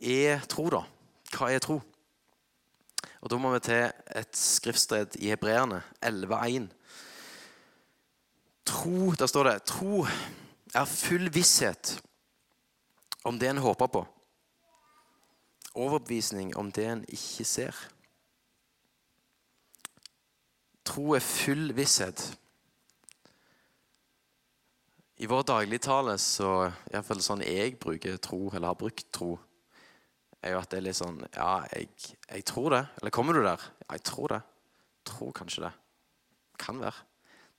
er 0.00 0.40
tro, 0.48 0.66
da? 0.72 0.82
Hva 1.36 1.50
er 1.52 1.60
tro? 1.62 1.78
Og 3.20 3.30
Da 3.30 3.38
må 3.40 3.52
vi 3.52 3.62
til 3.68 3.84
et 4.14 4.36
skriftsted 4.38 5.18
i 5.20 5.30
Hebreerne 5.34 5.82
11,1. 6.00 6.70
Tro, 8.66 9.12
Der 9.12 9.28
står 9.28 9.50
det 9.50 9.56
tro 9.68 10.06
er 10.74 10.84
full 10.84 11.28
visshet 11.32 11.98
om 13.24 13.38
det 13.38 13.50
en 13.50 13.64
håper 13.64 13.92
på 13.92 14.06
overbevisning 15.76 16.54
om 16.56 16.72
det 16.72 16.86
en 16.88 17.04
ikke 17.12 17.46
ser. 17.48 17.78
Tro 20.86 21.14
er 21.16 21.24
full 21.24 21.72
visshet. 21.76 22.22
I 25.16 25.28
vår 25.30 25.46
dagligtale, 25.48 26.18
så 26.20 26.68
iallfall 26.92 27.22
sånn 27.24 27.44
jeg 27.46 27.78
bruker 27.80 28.18
tro, 28.20 28.50
eller 28.52 28.68
har 28.68 28.78
brukt 28.78 29.06
tro, 29.16 29.32
er 30.44 30.52
jo 30.52 30.60
at 30.60 30.70
det 30.70 30.78
er 30.78 30.86
litt 30.86 30.98
sånn 30.98 31.22
Ja, 31.32 31.64
jeg, 31.72 31.88
jeg 32.28 32.44
tror 32.46 32.70
det. 32.74 32.82
Eller 33.00 33.14
kommer 33.14 33.34
du 33.34 33.42
der? 33.42 33.62
Ja, 33.86 33.96
jeg 33.96 34.04
tror 34.06 34.34
det. 34.34 34.40
Tror 35.08 35.32
kanskje 35.34 35.64
det. 35.66 35.72
Kan 36.60 36.80
være. 36.82 37.06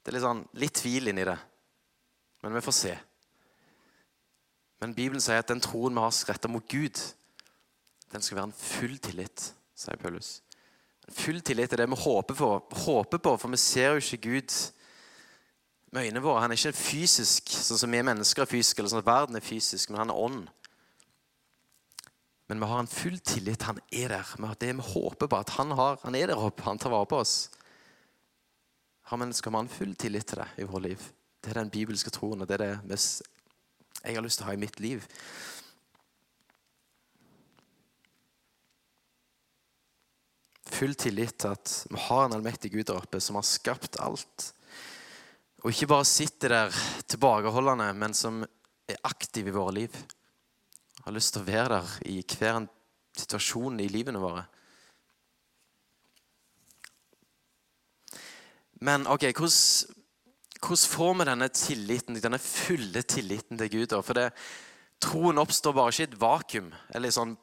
Det 0.01 0.11
er 0.11 0.17
litt 0.17 0.27
sånn 0.27 0.43
litt 0.61 0.77
tvil 0.77 1.11
inni 1.11 1.25
det. 1.27 1.37
Men 2.45 2.55
vi 2.55 2.63
får 2.63 2.77
se. 2.77 2.93
Men 4.79 4.93
Bibelen 4.93 5.23
sier 5.23 5.41
at 5.41 5.49
den 5.49 5.63
troen 5.63 5.97
vi 5.97 6.03
har 6.05 6.13
retta 6.29 6.51
mot 6.51 6.67
Gud, 6.69 7.01
den 8.11 8.23
skal 8.23 8.39
være 8.39 8.49
en 8.49 8.57
full 8.57 8.97
tillit, 9.03 9.51
sier 9.77 9.99
Paulus. 10.01 10.41
En 11.07 11.15
full 11.15 11.41
tillit 11.45 11.73
er 11.73 11.83
det 11.83 11.89
vi 11.91 11.99
håper 12.01 12.35
på, 12.35 12.51
håper 12.85 13.21
på, 13.23 13.37
for 13.37 13.53
vi 13.53 13.59
ser 13.61 13.95
jo 13.95 14.03
ikke 14.03 14.29
Gud 14.29 14.55
med 15.91 16.05
øynene 16.05 16.23
våre. 16.23 16.41
Han 16.43 16.51
er 16.51 16.59
ikke 16.59 16.75
fysisk, 16.75 17.51
sånn 17.51 17.79
som 17.79 17.91
vi 17.91 18.03
mennesker 18.03 18.43
er 18.43 18.51
fysiske, 18.51 18.81
eller 18.81 18.91
sånn 18.91 19.03
at 19.03 19.09
verden 19.09 19.39
er 19.39 19.45
fysisk, 19.45 19.91
men 19.91 20.01
han 20.03 20.13
er 20.13 20.23
ånd. 20.27 20.47
Men 22.47 22.63
vi 22.63 22.69
har 22.71 22.79
en 22.79 22.87
full 22.91 23.19
tillit. 23.19 23.67
Han 23.67 23.79
er 23.91 24.13
der. 24.15 24.55
Det 24.59 24.71
vi 24.71 24.89
håper 24.93 25.27
på, 25.27 25.39
at 25.39 25.49
han, 25.57 25.71
har, 25.75 25.99
han 26.03 26.15
er 26.15 26.31
der 26.31 26.39
oppe. 26.39 26.63
Han 26.63 26.79
tar 26.79 26.93
vare 26.93 27.07
på 27.09 27.19
oss. 27.19 27.49
Har 29.11 29.19
vi 29.19 29.33
skal 29.35 29.51
vi 29.51 29.59
ha 29.59 29.63
en 29.65 29.71
full 29.71 29.95
tillit 29.95 30.27
til 30.27 30.39
det 30.39 30.47
i 30.63 30.67
vårt 30.67 30.83
liv. 30.83 31.03
Det 31.43 31.51
er 31.51 31.59
den 31.61 31.71
bibelske 31.71 32.11
troen, 32.11 32.41
og 32.41 32.47
det 32.47 32.57
er 32.57 32.63
det 32.63 32.97
jeg 34.03 34.15
har 34.15 34.23
lyst 34.23 34.39
til 34.39 34.47
å 34.47 34.49
ha 34.49 34.55
i 34.55 34.59
mitt 34.61 34.79
liv. 34.79 35.03
Full 40.73 40.95
tillit 40.99 41.37
til 41.41 41.53
at 41.55 41.73
vi 41.91 41.99
har 42.07 42.25
en 42.25 42.37
allmektig 42.37 42.71
Gud 42.73 42.87
der 42.89 42.99
oppe 42.99 43.21
som 43.23 43.39
har 43.39 43.45
skapt 43.47 43.99
alt. 44.03 44.51
Og 45.63 45.71
ikke 45.71 45.89
bare 45.89 46.05
sitter 46.07 46.53
der 46.53 46.81
tilbakeholdende, 47.09 47.89
men 47.97 48.13
som 48.13 48.43
er 48.87 48.99
aktiv 49.07 49.49
i 49.49 49.55
våre 49.55 49.73
liv. 49.79 49.95
Har 51.03 51.15
lyst 51.15 51.33
til 51.35 51.43
å 51.43 51.49
være 51.49 51.79
der 51.79 51.95
i 52.11 52.19
hver 52.21 52.61
en 52.61 52.69
situasjon 53.17 53.81
i 53.81 53.89
livene 53.91 54.21
våre. 54.21 54.45
Men 58.85 59.07
ok, 59.09 59.31
hvordan, 59.33 59.97
hvordan 60.61 60.85
får 60.93 61.13
vi 61.17 61.27
denne 61.31 61.49
tilliten, 61.49 62.21
denne 62.21 62.41
fulle 62.41 63.01
tilliten 63.01 63.57
til 63.57 63.71
Gud? 63.73 63.89
da? 63.95 64.03
For 64.05 64.19
det, 64.19 64.27
troen 65.01 65.41
oppstår 65.41 65.75
bare 65.77 65.93
ikke 65.93 66.05
i 66.05 66.09
et 66.11 66.19
vakuum. 66.21 66.71
eller 66.93 67.13
sånn 67.13 67.35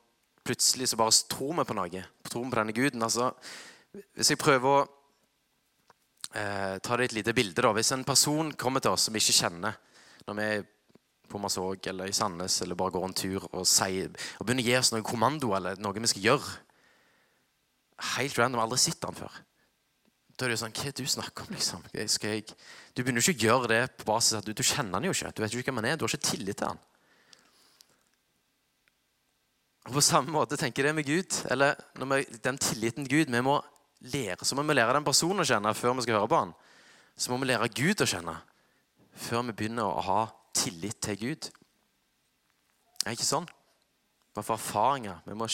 Plutselig 0.45 0.91
så 0.91 0.99
bare 1.01 1.15
tror 1.31 1.55
vi 1.61 1.65
på 1.69 1.77
noe. 1.79 2.05
Tror 2.29 2.45
vi 2.45 2.53
på 2.53 2.61
denne 2.61 2.77
guden. 2.77 3.03
altså, 3.03 3.33
Hvis 4.15 4.35
jeg 4.35 4.41
prøver 4.41 4.69
å 4.69 4.85
eh, 6.35 6.77
ta 6.85 6.97
det 6.97 7.09
et 7.09 7.17
lite 7.21 7.35
bilde 7.37 7.65
da. 7.65 7.73
Hvis 7.73 7.93
en 7.97 8.05
person 8.05 8.53
kommer 8.53 8.85
til 8.85 8.95
oss 8.95 9.09
som 9.09 9.17
vi 9.17 9.23
ikke 9.23 9.39
kjenner, 9.41 9.79
når 10.29 10.39
vi 10.41 10.49
på 11.31 11.41
Masog 11.41 11.87
eller 11.89 12.11
i 12.11 12.15
Sandnes 12.15 12.61
eller 12.63 12.79
bare 12.79 12.95
går 12.95 13.09
en 13.09 13.17
tur 13.17 13.47
og, 13.49 13.65
sier, 13.67 14.13
og 14.39 14.47
begynner 14.47 14.65
å 14.65 14.69
gi 14.69 14.77
oss 14.79 14.93
noen 14.93 15.07
kommando 15.07 15.55
eller 15.57 15.81
noe 15.81 15.97
vi 16.05 16.13
skal 16.13 16.31
gjøre 16.31 16.55
Helt 18.19 18.37
random. 18.37 18.59
Aldri 18.59 18.77
sett 18.83 19.05
han 19.07 19.15
før. 19.15 19.35
Da 20.35 20.45
er 20.45 20.51
det 20.51 20.57
jo 20.57 20.63
sånn 20.65 20.73
Hva 20.75 20.89
er 20.89 20.95
det 20.97 21.05
du 21.07 21.11
snakker 21.13 21.45
om, 21.47 21.53
liksom? 21.55 21.85
Jeg, 21.95 22.57
du 22.91 23.03
begynner 23.03 23.23
jo 23.23 23.31
ikke 23.31 23.47
å 23.47 23.53
gjøre 23.53 23.71
det 23.71 23.83
på 24.01 24.09
basis 24.09 24.35
av 24.35 24.43
at 24.43 24.49
du, 24.49 24.53
du 24.59 24.65
kjenner 24.67 24.99
han 24.99 25.07
jo 25.07 25.15
ikke. 25.15 25.31
Du 25.31 25.43
vet 25.45 25.55
jo 25.55 25.63
ikke 25.63 25.71
hvem 25.71 25.79
han 25.79 25.89
er. 25.93 26.01
Du 26.01 26.03
har 26.05 26.11
ikke 26.11 26.33
tillit 26.33 26.59
til 26.59 26.73
han. 26.73 26.83
Og 29.85 29.93
På 29.93 30.01
samme 30.01 30.33
måte 30.33 30.57
tenker 30.57 30.89
jeg 30.89 30.97
med 30.97 31.07
Gud. 31.07 31.41
Eller 31.53 31.77
vi, 31.97 32.25
den 32.45 32.59
tilliten 32.59 33.05
til 33.05 33.19
Gud. 33.19 33.33
Vi 33.35 33.45
må 33.45 33.59
lære, 34.13 34.45
så 34.45 34.57
må 34.57 34.63
vi 34.63 34.77
lære 34.77 34.97
den 34.97 35.05
personen 35.05 35.45
å 35.45 35.49
kjenne 35.49 35.75
før 35.77 35.97
vi 35.99 36.07
skal 36.07 36.19
høre 36.19 36.31
på 36.31 36.41
han. 36.41 36.55
Så 37.17 37.33
må 37.33 37.39
vi 37.41 37.51
lære 37.51 37.71
Gud 37.73 38.03
å 38.03 38.09
kjenne 38.09 38.39
før 39.15 39.45
vi 39.47 39.55
begynner 39.55 39.87
å 39.87 40.03
ha 40.03 40.23
tillit 40.57 40.99
til 41.05 41.21
Gud. 41.21 41.51
Det 42.99 43.07
er 43.07 43.15
ikke 43.15 43.29
sånn. 43.29 43.47
Bare 44.35 44.47
for 44.47 44.57
erfaringer. 44.57 45.21
Vi 45.29 45.37
må 45.39 45.47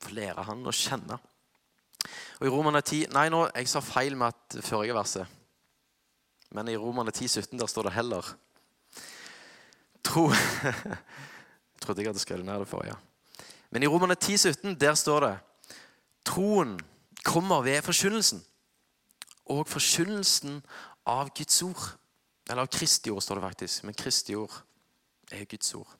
få 0.00 0.14
lære 0.14 0.44
han 0.46 0.62
å 0.66 0.74
kjenne. 0.76 1.18
Og 2.40 2.46
i 2.46 2.52
Romerne 2.52 2.80
10 2.80 3.10
Nei, 3.12 3.26
nå, 3.32 3.42
jeg 3.52 3.68
sa 3.68 3.82
feil 3.84 4.16
med 4.16 4.32
at 4.32 4.60
forrige 4.64 4.96
verset. 4.96 5.36
Men 6.56 6.70
i 6.70 6.78
Romerne 6.78 7.12
10, 7.12 7.28
17 7.28 7.58
der 7.58 7.68
står 7.70 7.88
det 7.88 7.96
heller. 7.98 8.30
Tro 10.06 10.30
trodde 11.80 12.02
jeg 12.02 12.10
hadde 12.12 12.22
skrevet 12.22 12.44
ned 12.46 12.62
det 12.62 12.68
forrige. 12.68 12.96
Men 13.70 13.82
i 13.82 13.88
Romerne 13.90 14.14
10, 14.14 14.36
17 14.36 14.74
der 14.80 14.94
står 14.98 15.26
det 15.26 15.36
Troen 16.26 16.78
kommer 17.24 17.62
ved 17.64 17.82
forkynnelsen. 17.82 18.42
Og 19.50 19.68
forkynnelsen 19.68 20.60
av 21.06 21.30
Guds 21.34 21.62
ord. 21.62 21.86
Eller 22.50 22.62
av 22.62 22.70
Kristi 22.72 23.10
ord, 23.10 23.22
står 23.22 23.38
det 23.38 23.46
faktisk. 23.48 23.84
Men 23.84 23.96
Kristi 23.98 24.36
ord 24.36 24.52
er 25.32 25.46
Guds 25.48 25.74
ord. 25.74 25.96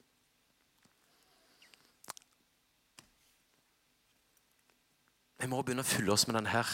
Vi 5.41 5.49
må 5.49 5.63
begynne 5.65 5.85
å 5.87 5.89
fylle 5.89 6.13
oss 6.13 6.27
med 6.29 6.37
den 6.37 6.51
her. 6.53 6.69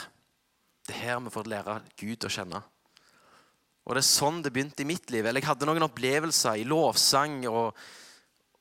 Det 0.86 0.96
er 0.96 1.04
her 1.04 1.20
vi 1.22 1.34
får 1.34 1.50
lære 1.50 1.76
Gud 2.00 2.26
å 2.26 2.32
kjenne. 2.32 2.62
Og 3.86 3.94
Det 3.94 4.02
er 4.02 4.08
sånn 4.08 4.40
det 4.42 4.50
begynte 4.54 4.82
i 4.82 4.88
mitt 4.88 5.10
liv. 5.14 5.22
Eller 5.22 5.40
Jeg 5.40 5.52
hadde 5.52 5.68
noen 5.68 5.86
opplevelser 5.86 6.58
i 6.58 6.66
lovsang 6.66 7.44
og, 7.46 7.76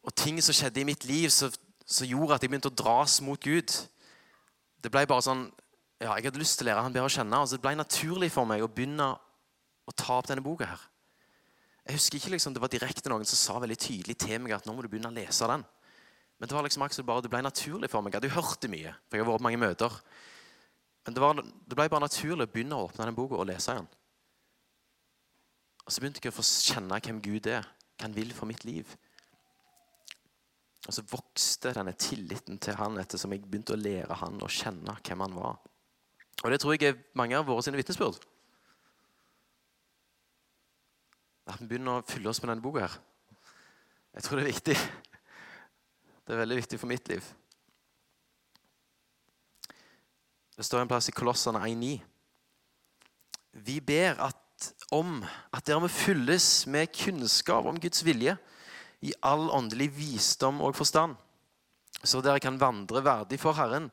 og 0.06 0.14
ting 0.14 0.38
som 0.44 0.56
skjedde 0.56 0.82
i 0.82 0.88
mitt 0.88 1.06
liv, 1.10 1.30
som, 1.34 1.52
gjorde 2.06 2.38
at 2.38 2.44
jeg 2.44 2.52
begynte 2.52 2.70
å 2.70 2.78
dras 2.78 3.18
mot 3.26 3.42
Gud. 3.42 3.74
Det 4.82 4.92
ble 4.94 5.06
bare 5.10 5.26
sånn 5.26 5.48
ja, 6.02 6.12
Jeg 6.18 6.28
hadde 6.28 6.42
lyst 6.42 6.60
til 6.60 6.68
å 6.68 6.70
lære 6.70 6.84
han 6.84 6.94
bedre 6.94 7.08
å 7.08 7.14
kjenne. 7.14 7.38
og 7.40 7.48
så 7.48 7.58
Det 7.58 7.64
ble 7.64 7.76
naturlig 7.80 8.30
for 8.34 8.46
meg 8.46 8.62
å 8.62 8.70
begynne 8.70 9.14
å 9.16 9.94
ta 9.96 10.20
opp 10.20 10.28
denne 10.28 10.44
boka. 10.46 10.68
her. 10.68 10.82
Jeg 11.88 11.98
husker 11.98 12.18
ikke 12.18 12.34
liksom, 12.36 12.54
Det 12.54 12.62
var 12.62 12.70
direkte 12.74 13.10
noen 13.10 13.26
som 13.26 13.38
sa 13.40 13.60
veldig 13.60 13.78
tydelig 13.78 14.18
til 14.18 14.42
meg 14.42 14.58
at 14.58 14.66
nå 14.66 14.74
må 14.74 14.82
du 14.82 14.90
begynne 14.90 15.10
å 15.10 15.16
lese 15.16 15.48
den. 15.48 15.64
Men 16.38 16.50
det 16.50 16.56
var 16.56 16.64
liksom 16.64 16.84
akkurat 16.84 17.06
bare, 17.06 17.22
det 17.22 17.32
ble 17.32 17.42
naturlig 17.42 17.90
for 17.90 18.02
meg. 18.02 18.12
Jeg 18.12 18.20
hadde 18.20 18.30
jo 18.34 18.42
hørt 18.42 18.62
det 18.62 18.70
mye, 18.70 18.94
for 19.08 19.16
jeg 19.16 19.24
har 19.24 19.32
vært 19.32 19.42
på 19.42 19.48
mange 19.48 19.62
møter. 19.62 20.00
Men 21.06 21.16
det, 21.16 21.22
var, 21.22 21.40
det 21.40 21.78
ble 21.78 21.90
bare 21.90 22.04
naturlig 22.04 22.48
å 22.48 22.52
begynne 22.52 22.76
å 22.76 22.90
åpne 22.90 23.08
den 23.08 23.16
boka 23.16 23.40
og 23.40 23.48
lese 23.48 23.78
den. 23.78 23.88
Og 25.86 25.94
så 25.94 26.02
begynte 26.02 26.20
jeg 26.20 26.34
å 26.34 26.36
få 26.36 26.44
kjenne 26.44 27.00
hvem 27.00 27.22
Gud 27.24 27.48
er, 27.48 27.64
hva 27.96 28.10
han 28.10 28.18
vil 28.18 28.34
for 28.36 28.50
mitt 28.50 28.66
liv. 28.68 28.90
Og 30.86 30.94
så 30.94 31.02
vokste 31.10 31.74
denne 31.74 31.96
tilliten 31.98 32.60
til 32.62 32.78
han 32.78 33.00
ettersom 33.02 33.34
jeg 33.34 33.46
begynte 33.46 33.74
å 33.74 33.80
lære 33.80 34.20
han 34.22 34.38
å 34.44 34.52
kjenne 34.52 34.98
hvem 35.02 35.24
han 35.26 35.38
var. 35.38 35.58
Og 36.44 36.52
det 36.52 36.60
tror 36.62 36.76
jeg 36.76 36.92
er 36.92 37.00
mange 37.18 37.38
av 37.38 37.48
våre 37.48 37.64
sine 37.66 37.80
vitnesbyrd. 37.80 38.20
At 41.50 41.62
vi 41.62 41.70
begynner 41.70 42.02
å 42.02 42.06
fylle 42.06 42.30
oss 42.30 42.42
med 42.42 42.52
denne 42.52 42.66
boka 42.66 42.86
her. 42.86 43.00
Jeg 44.16 44.26
tror 44.26 44.40
det 44.40 44.46
er 44.46 44.54
viktig. 44.54 44.78
Det 46.26 46.34
er 46.34 46.42
veldig 46.42 46.60
viktig 46.62 46.80
for 46.82 46.90
mitt 46.90 47.10
liv. 47.10 47.26
Det 50.56 50.66
står 50.66 50.86
en 50.86 50.90
plass 50.90 51.10
i 51.12 51.16
Kolossene 51.16 51.60
1,9. 51.60 51.98
Vi 53.66 53.80
ber 53.84 54.22
at, 54.24 54.70
om 54.96 55.18
at 55.54 55.66
dere 55.68 55.82
må 55.84 55.90
fylles 55.92 56.48
med 56.72 56.94
kunnskap 56.96 57.68
om 57.68 57.80
Guds 57.82 58.06
vilje 58.08 58.38
i 59.06 59.14
all 59.22 59.50
åndelig 59.54 59.92
visdom 59.96 60.62
og 60.66 60.76
forstand, 60.78 61.16
så 62.04 62.22
dere 62.26 62.42
kan 62.44 62.60
vandre 62.62 63.04
verdig 63.06 63.40
for 63.42 63.58
Herren, 63.58 63.92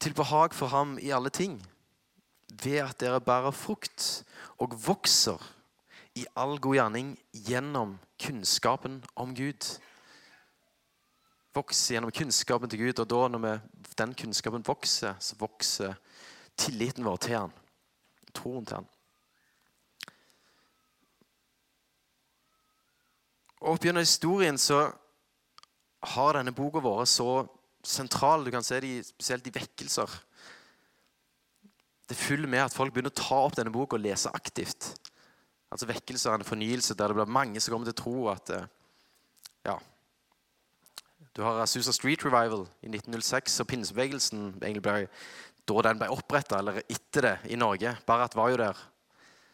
til 0.00 0.16
behag 0.16 0.54
for 0.56 0.72
Ham 0.72 0.96
i 0.98 1.12
alle 1.12 1.30
ting, 1.30 1.58
ved 2.62 2.80
at 2.82 3.00
dere 3.00 3.20
bærer 3.20 3.54
frukt 3.54 4.24
og 4.58 4.74
vokser 4.86 5.40
i 6.18 6.24
all 6.36 6.58
god 6.58 6.74
gjerning 6.78 7.12
gjennom 7.46 7.98
kunnskapen 8.20 8.98
om 9.14 9.34
Gud. 9.36 9.68
Vokser 11.54 11.96
gjennom 11.96 12.14
kunnskapen 12.14 12.70
til 12.70 12.82
Gud, 12.86 13.02
og 13.02 13.10
da 13.10 13.20
når 13.28 13.44
vi, 13.44 13.52
den 13.98 14.14
kunnskapen 14.18 14.66
vokser, 14.66 15.14
så 15.20 15.38
vokser 15.38 15.94
tilliten 16.58 17.06
vår 17.06 17.20
til 17.22 17.36
Han, 17.38 17.54
troen 18.34 18.66
til 18.66 18.80
Han. 18.80 18.90
Og 23.60 23.74
Opp 23.74 23.84
gjennom 23.84 24.04
historien 24.04 24.58
så 24.60 24.86
har 26.14 26.36
denne 26.36 26.54
boka 26.56 26.80
vært 26.80 27.10
så 27.12 27.44
sentral. 27.84 28.44
Du 28.44 28.50
kan 28.52 28.64
se 28.64 28.80
det 28.80 28.94
spesielt 29.10 29.46
i 29.48 29.54
vekkelser. 29.54 30.16
Det 32.08 32.16
følger 32.18 32.50
med 32.50 32.64
at 32.64 32.74
folk 32.74 32.94
begynner 32.94 33.12
å 33.12 33.20
ta 33.20 33.38
opp 33.44 33.56
denne 33.58 33.72
boka 33.74 33.98
og 33.98 34.04
lese 34.04 34.32
aktivt. 34.34 34.94
Altså 35.70 35.86
Vekkelser 35.86 36.32
er 36.32 36.40
en 36.40 36.48
fornyelse 36.48 36.96
der 36.98 37.12
det 37.12 37.18
blir 37.20 37.30
mange 37.30 37.60
som 37.62 37.74
kommer 37.74 37.86
til 37.86 37.94
å 37.94 38.02
tro 38.02 38.14
at 38.32 38.50
eh, 38.56 38.64
ja, 39.68 39.76
Du 41.36 41.44
har 41.46 41.60
Susa 41.70 41.92
Street 41.94 42.24
Revival 42.26 42.64
i 42.82 42.90
1906, 42.90 43.60
og 43.62 43.68
pinsebevegelsen 43.70 44.48
egentlig 44.56 44.82
ble, 44.82 45.04
da 45.68 45.84
den 45.86 46.00
ble 46.00 46.08
oppretta, 46.10 46.58
eller 46.58 46.80
etter 46.82 47.28
det, 47.28 47.36
i 47.54 47.60
Norge. 47.60 47.92
Barrat 48.08 48.34
var 48.34 48.50
jo 48.50 48.58
der 48.58 48.80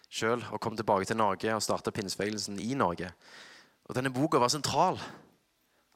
sjøl 0.09 0.41
og 0.49 0.63
kom 0.63 0.79
tilbake 0.79 1.05
til 1.11 1.19
Norge 1.21 1.53
og 1.53 1.65
starta 1.67 1.93
pinsebevegelsen 1.93 2.57
i 2.65 2.73
Norge. 2.79 3.11
Og 3.87 3.95
denne 3.95 4.11
boka 4.11 4.39
var 4.43 4.51
sentral. 4.51 4.99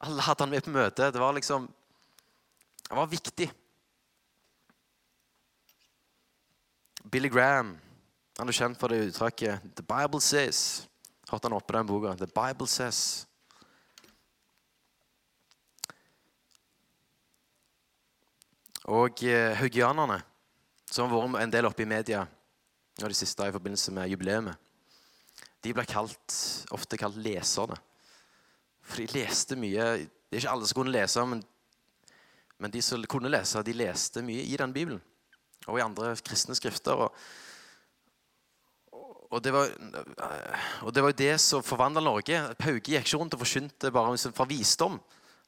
Alle 0.01 0.23
hadde 0.23 0.47
han 0.47 0.53
med 0.53 0.65
på 0.65 0.75
møte. 0.75 1.11
Det 1.11 1.21
var 1.21 1.35
liksom 1.37 1.69
Det 2.91 2.97
var 2.97 3.07
viktig. 3.07 3.51
Billy 7.11 7.29
Graham 7.29 7.79
han 8.39 8.49
er 8.49 8.57
kjent 8.57 8.79
for 8.81 8.89
det 8.89 9.11
uttrykket 9.11 9.61
'The 9.77 9.83
Bible 9.85 10.21
Says'. 10.21 10.87
Hørte 11.29 11.45
han 11.45 11.53
oppe 11.53 11.77
den 11.77 11.87
boka? 11.87 12.15
'The 12.15 12.27
Bible 12.27 12.67
Says'. 12.67 13.27
Og 18.85 19.23
eh, 19.23 19.55
haugianerne, 19.55 20.23
som 20.91 21.11
har 21.11 21.29
vært 21.29 21.43
en 21.43 21.53
del 21.53 21.67
oppe 21.69 21.83
i 21.83 21.87
media 21.87 22.25
og 23.03 23.09
de 23.09 23.15
siste 23.15 23.47
i 23.47 23.53
forbindelse 23.53 23.93
med 23.93 24.09
jubileet 24.09 24.57
de 25.65 25.73
ble 25.77 25.85
kalt, 25.89 26.37
ofte 26.73 26.99
kalt 27.01 27.19
leserne. 27.21 27.77
For 28.81 29.03
de 29.03 29.21
leste 29.21 29.59
mye 29.61 29.93
Det 30.31 30.39
er 30.39 30.43
ikke 30.45 30.55
alle 30.55 30.69
som 30.71 30.79
kunne 30.79 30.95
lese, 30.95 31.23
men, 31.27 31.41
men 32.63 32.73
de 32.73 32.83
som 32.87 33.03
kunne 33.11 33.31
lese, 33.33 33.63
de 33.67 33.75
leste 33.75 34.23
mye 34.23 34.45
i 34.47 34.57
den 34.59 34.73
Bibelen. 34.73 35.01
Og 35.67 35.81
i 35.81 35.83
andre 35.83 36.13
kristne 36.23 36.55
skrifter. 36.55 37.03
Og, 37.03 37.11
og 39.31 39.43
det, 39.43 39.51
var, 39.55 39.73
og 40.87 40.95
det 40.95 41.03
var 41.03 41.17
det 41.19 41.35
som 41.43 41.67
forvandla 41.67 42.03
Norge. 42.05 42.39
Pauge 42.63 42.95
gikk 42.95 43.03
ikke 43.03 43.19
rundt 43.19 43.35
og 43.35 43.43
forkynte 43.43 43.91
bare 43.95 44.31
fra 44.31 44.47
visdom. 44.49 45.01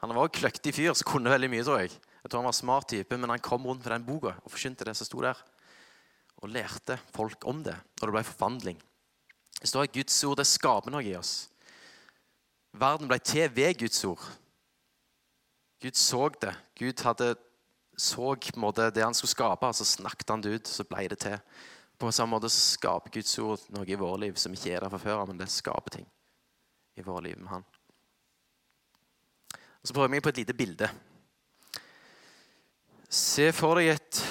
Han 0.02 0.16
var 0.18 0.26
en 0.26 0.34
kløktig 0.34 0.74
fyr 0.74 0.96
som 0.98 1.06
kunne 1.12 1.30
veldig 1.30 1.50
mye, 1.52 1.62
tror 1.62 1.84
jeg. 1.84 1.94
Jeg 1.94 2.30
tror 2.30 2.42
han 2.42 2.50
var 2.50 2.56
en 2.56 2.58
smart 2.58 2.90
type, 2.90 3.16
Men 3.16 3.30
han 3.30 3.42
kom 3.42 3.66
rundt 3.66 3.86
med 3.86 3.92
den 3.94 4.06
boka 4.06 4.34
og 4.34 4.50
forkynte 4.50 4.84
det 4.84 4.96
som 4.98 5.06
sto 5.06 5.22
der. 5.22 5.38
Og 6.42 6.50
lærte 6.50 6.98
folk 7.14 7.46
om 7.46 7.62
det. 7.62 7.78
Og 8.00 8.08
det 8.08 8.16
ble 8.16 8.26
forvandling. 8.26 8.82
Det 9.62 9.70
står 9.70 9.86
at 9.86 9.94
Guds 9.94 10.16
ord 10.26 10.40
det 10.40 10.48
skaper 10.50 10.90
noe 10.90 11.04
i 11.06 11.14
oss. 11.14 11.46
Verden 12.74 13.06
ble 13.06 13.20
til 13.22 13.46
ved 13.54 13.76
Guds 13.78 14.00
ord. 14.08 14.24
Gud 15.82 15.98
så 15.98 16.28
det. 16.42 16.54
Gud 16.78 17.04
hadde 17.06 17.34
så 17.98 18.32
måte 18.56 18.88
det 18.90 19.04
han 19.04 19.14
skulle 19.14 19.30
skape, 19.30 19.70
så 19.74 19.86
snakket 19.86 20.30
han 20.30 20.42
det 20.42 20.54
ut, 20.56 20.66
så 20.66 20.86
ble 20.88 21.06
det 21.12 21.18
til. 21.22 21.38
På 21.98 22.10
samme 22.10 22.34
måte 22.34 22.50
skaper 22.50 23.12
Guds 23.14 23.38
ord 23.38 23.62
noe 23.70 23.86
i 23.86 23.98
våre 23.98 24.24
liv 24.24 24.34
som 24.40 24.54
ikke 24.54 24.72
er 24.72 24.82
der 24.82 24.90
fra 24.90 24.98
før 24.98 25.26
men 25.28 25.38
det 25.38 25.50
skaper 25.52 25.98
ting 26.00 26.08
i 26.98 27.06
våre 27.06 27.28
liv 27.28 27.38
med 27.38 27.52
han. 27.52 27.66
Og 29.54 29.86
Så 29.86 29.94
prøver 29.94 30.08
jeg 30.08 30.16
meg 30.16 30.22
på 30.22 30.32
et 30.32 30.42
lite 30.42 30.58
bilde. 30.58 30.90
Se 33.10 33.52
for 33.52 33.78
deg 33.78 33.92
et 33.94 34.22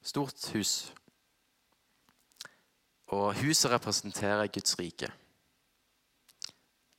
stort 0.00 0.48
hus. 0.54 0.92
Og 3.14 3.32
huset 3.40 3.72
representerer 3.72 4.50
Guds 4.52 4.76
rike. 4.78 5.08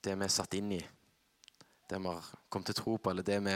Det 0.02 0.16
vi 0.16 0.26
er 0.26 0.34
satt 0.34 0.56
inn 0.58 0.72
i. 0.74 0.80
Det 1.90 2.00
vi 2.00 2.10
har 2.10 2.32
kommet 2.50 2.72
til 2.72 2.80
tro 2.80 2.96
på, 2.98 3.12
eller 3.12 3.26
det 3.26 3.38
vi, 3.46 3.56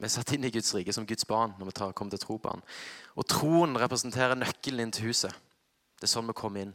vi 0.00 0.08
er 0.08 0.12
satt 0.12 0.32
inn 0.32 0.46
i 0.48 0.52
Guds 0.54 0.72
rike 0.76 0.94
som 0.94 1.06
Guds 1.08 1.26
barn 1.28 1.52
når 1.58 1.68
vi 1.68 1.76
tar, 1.80 1.92
kommer 1.96 2.14
til 2.14 2.22
tro 2.22 2.38
på 2.40 2.52
han. 2.52 2.64
Og 3.16 3.28
troen 3.28 3.76
representerer 3.80 4.38
nøkkelen 4.38 4.86
inn 4.86 4.94
til 4.94 5.10
huset. 5.10 5.36
Det 5.98 6.08
er 6.08 6.14
sånn 6.14 6.30
vi 6.30 6.36
kommer 6.38 6.64
inn. 6.64 6.74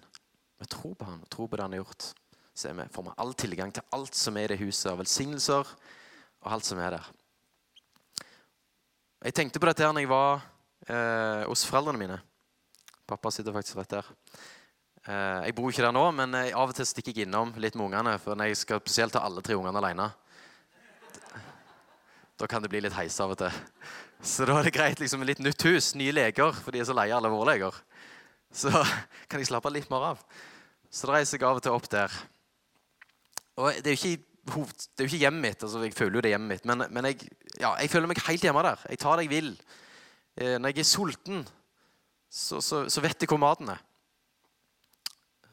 Vi 0.58 0.70
tror 0.70 0.94
på 0.98 1.06
han 1.10 1.22
og 1.22 1.30
tror 1.34 1.50
på 1.50 1.58
det 1.58 1.66
han 1.66 1.74
har 1.76 1.82
gjort. 1.82 2.12
Så 2.58 2.74
vi, 2.74 2.86
får 2.94 3.06
vi 3.06 3.16
all 3.22 3.34
tilgang 3.38 3.74
til 3.74 3.86
alt 3.94 4.18
som 4.18 4.38
er 4.38 4.48
i 4.48 4.54
det 4.54 4.62
huset, 4.62 4.92
av 4.92 5.02
velsignelser 5.02 5.74
og 6.42 6.54
alt 6.54 6.66
som 6.66 6.80
er 6.82 6.96
der. 6.98 7.10
Jeg 9.28 9.36
tenkte 9.38 9.62
på 9.62 9.70
dette 9.70 9.86
her 9.86 9.94
når 9.94 10.06
jeg 10.06 10.10
var 10.14 10.46
eh, 10.90 11.44
hos 11.50 11.66
foreldrene 11.66 12.02
mine. 12.02 12.18
Pappa 13.10 13.32
sitter 13.34 13.54
faktisk 13.56 13.80
rett 13.80 13.98
der. 13.98 14.10
Eh, 15.08 15.42
jeg 15.48 15.56
bor 15.56 15.72
ikke 15.72 15.86
der 15.86 15.96
nå, 15.96 16.04
men 16.12 16.36
av 16.36 16.68
og 16.68 16.76
til 16.76 16.88
stikker 16.88 17.16
jeg 17.16 17.30
innom 17.30 17.54
litt 17.56 17.78
med 17.80 17.88
ungene. 17.88 18.18
For 18.20 18.36
når 18.36 18.52
jeg 18.52 18.60
skal 18.64 18.82
spesielt 18.84 19.16
ta 19.16 19.24
alle 19.24 19.44
tre 19.46 19.56
ungene 19.56 19.80
alene, 19.80 20.10
da 22.38 22.50
kan 22.50 22.62
det 22.62 22.70
bli 22.70 22.84
litt 22.84 22.98
heis 22.98 23.16
av 23.24 23.32
og 23.34 23.40
til. 23.40 23.62
Så 24.22 24.46
da 24.50 24.58
er 24.60 24.68
det 24.68 24.76
greit 24.76 25.00
liksom 25.02 25.24
litt 25.26 25.40
nytt 25.42 25.64
hus, 25.70 25.94
nye 25.98 26.14
leker, 26.14 26.52
for 26.60 26.76
de 26.76 26.82
er 26.82 26.90
så 26.90 26.96
leie 26.98 27.16
alle 27.16 27.32
våre 27.32 27.54
leker. 27.54 27.80
Så 28.54 28.72
kan 29.30 29.40
jeg 29.40 29.50
slappe 29.50 29.72
litt 29.74 29.90
mer 29.94 30.12
av. 30.12 30.24
Så 30.92 31.08
da 31.08 31.18
reiser 31.18 31.40
jeg 31.40 31.48
av 31.48 31.60
og 31.60 31.64
til 31.64 31.78
opp 31.78 31.88
der. 31.92 32.14
Og 33.58 33.80
det 33.82 33.94
er 33.94 33.96
jo 33.96 34.02
ikke, 34.12 34.28
det 34.46 35.02
er 35.02 35.08
jo 35.08 35.12
ikke 35.12 35.24
hjemmet 35.24 35.46
mitt. 35.48 35.64
altså 35.64 35.84
Jeg 35.86 35.96
føler 35.98 36.20
jo 36.20 36.26
det 36.28 36.36
hjemmet 36.36 36.54
mitt, 36.56 36.68
men, 36.70 36.86
men 36.94 37.10
jeg, 37.10 37.30
ja, 37.62 37.74
jeg, 37.80 37.92
føler 37.94 38.12
meg 38.12 38.26
helt 38.28 38.48
hjemme 38.48 38.66
der. 38.68 38.86
Jeg 38.92 39.02
tar 39.02 39.18
det 39.18 39.28
jeg 39.28 39.34
vil. 39.34 39.52
Eh, 40.38 40.56
når 40.60 40.74
jeg 40.74 40.84
er 40.84 40.92
sulten, 40.92 41.46
så, 42.30 42.60
så, 42.62 42.86
så 42.92 43.04
vet 43.04 43.24
jeg 43.24 43.32
hvor 43.32 43.42
maten 43.42 43.72
er. 43.74 43.87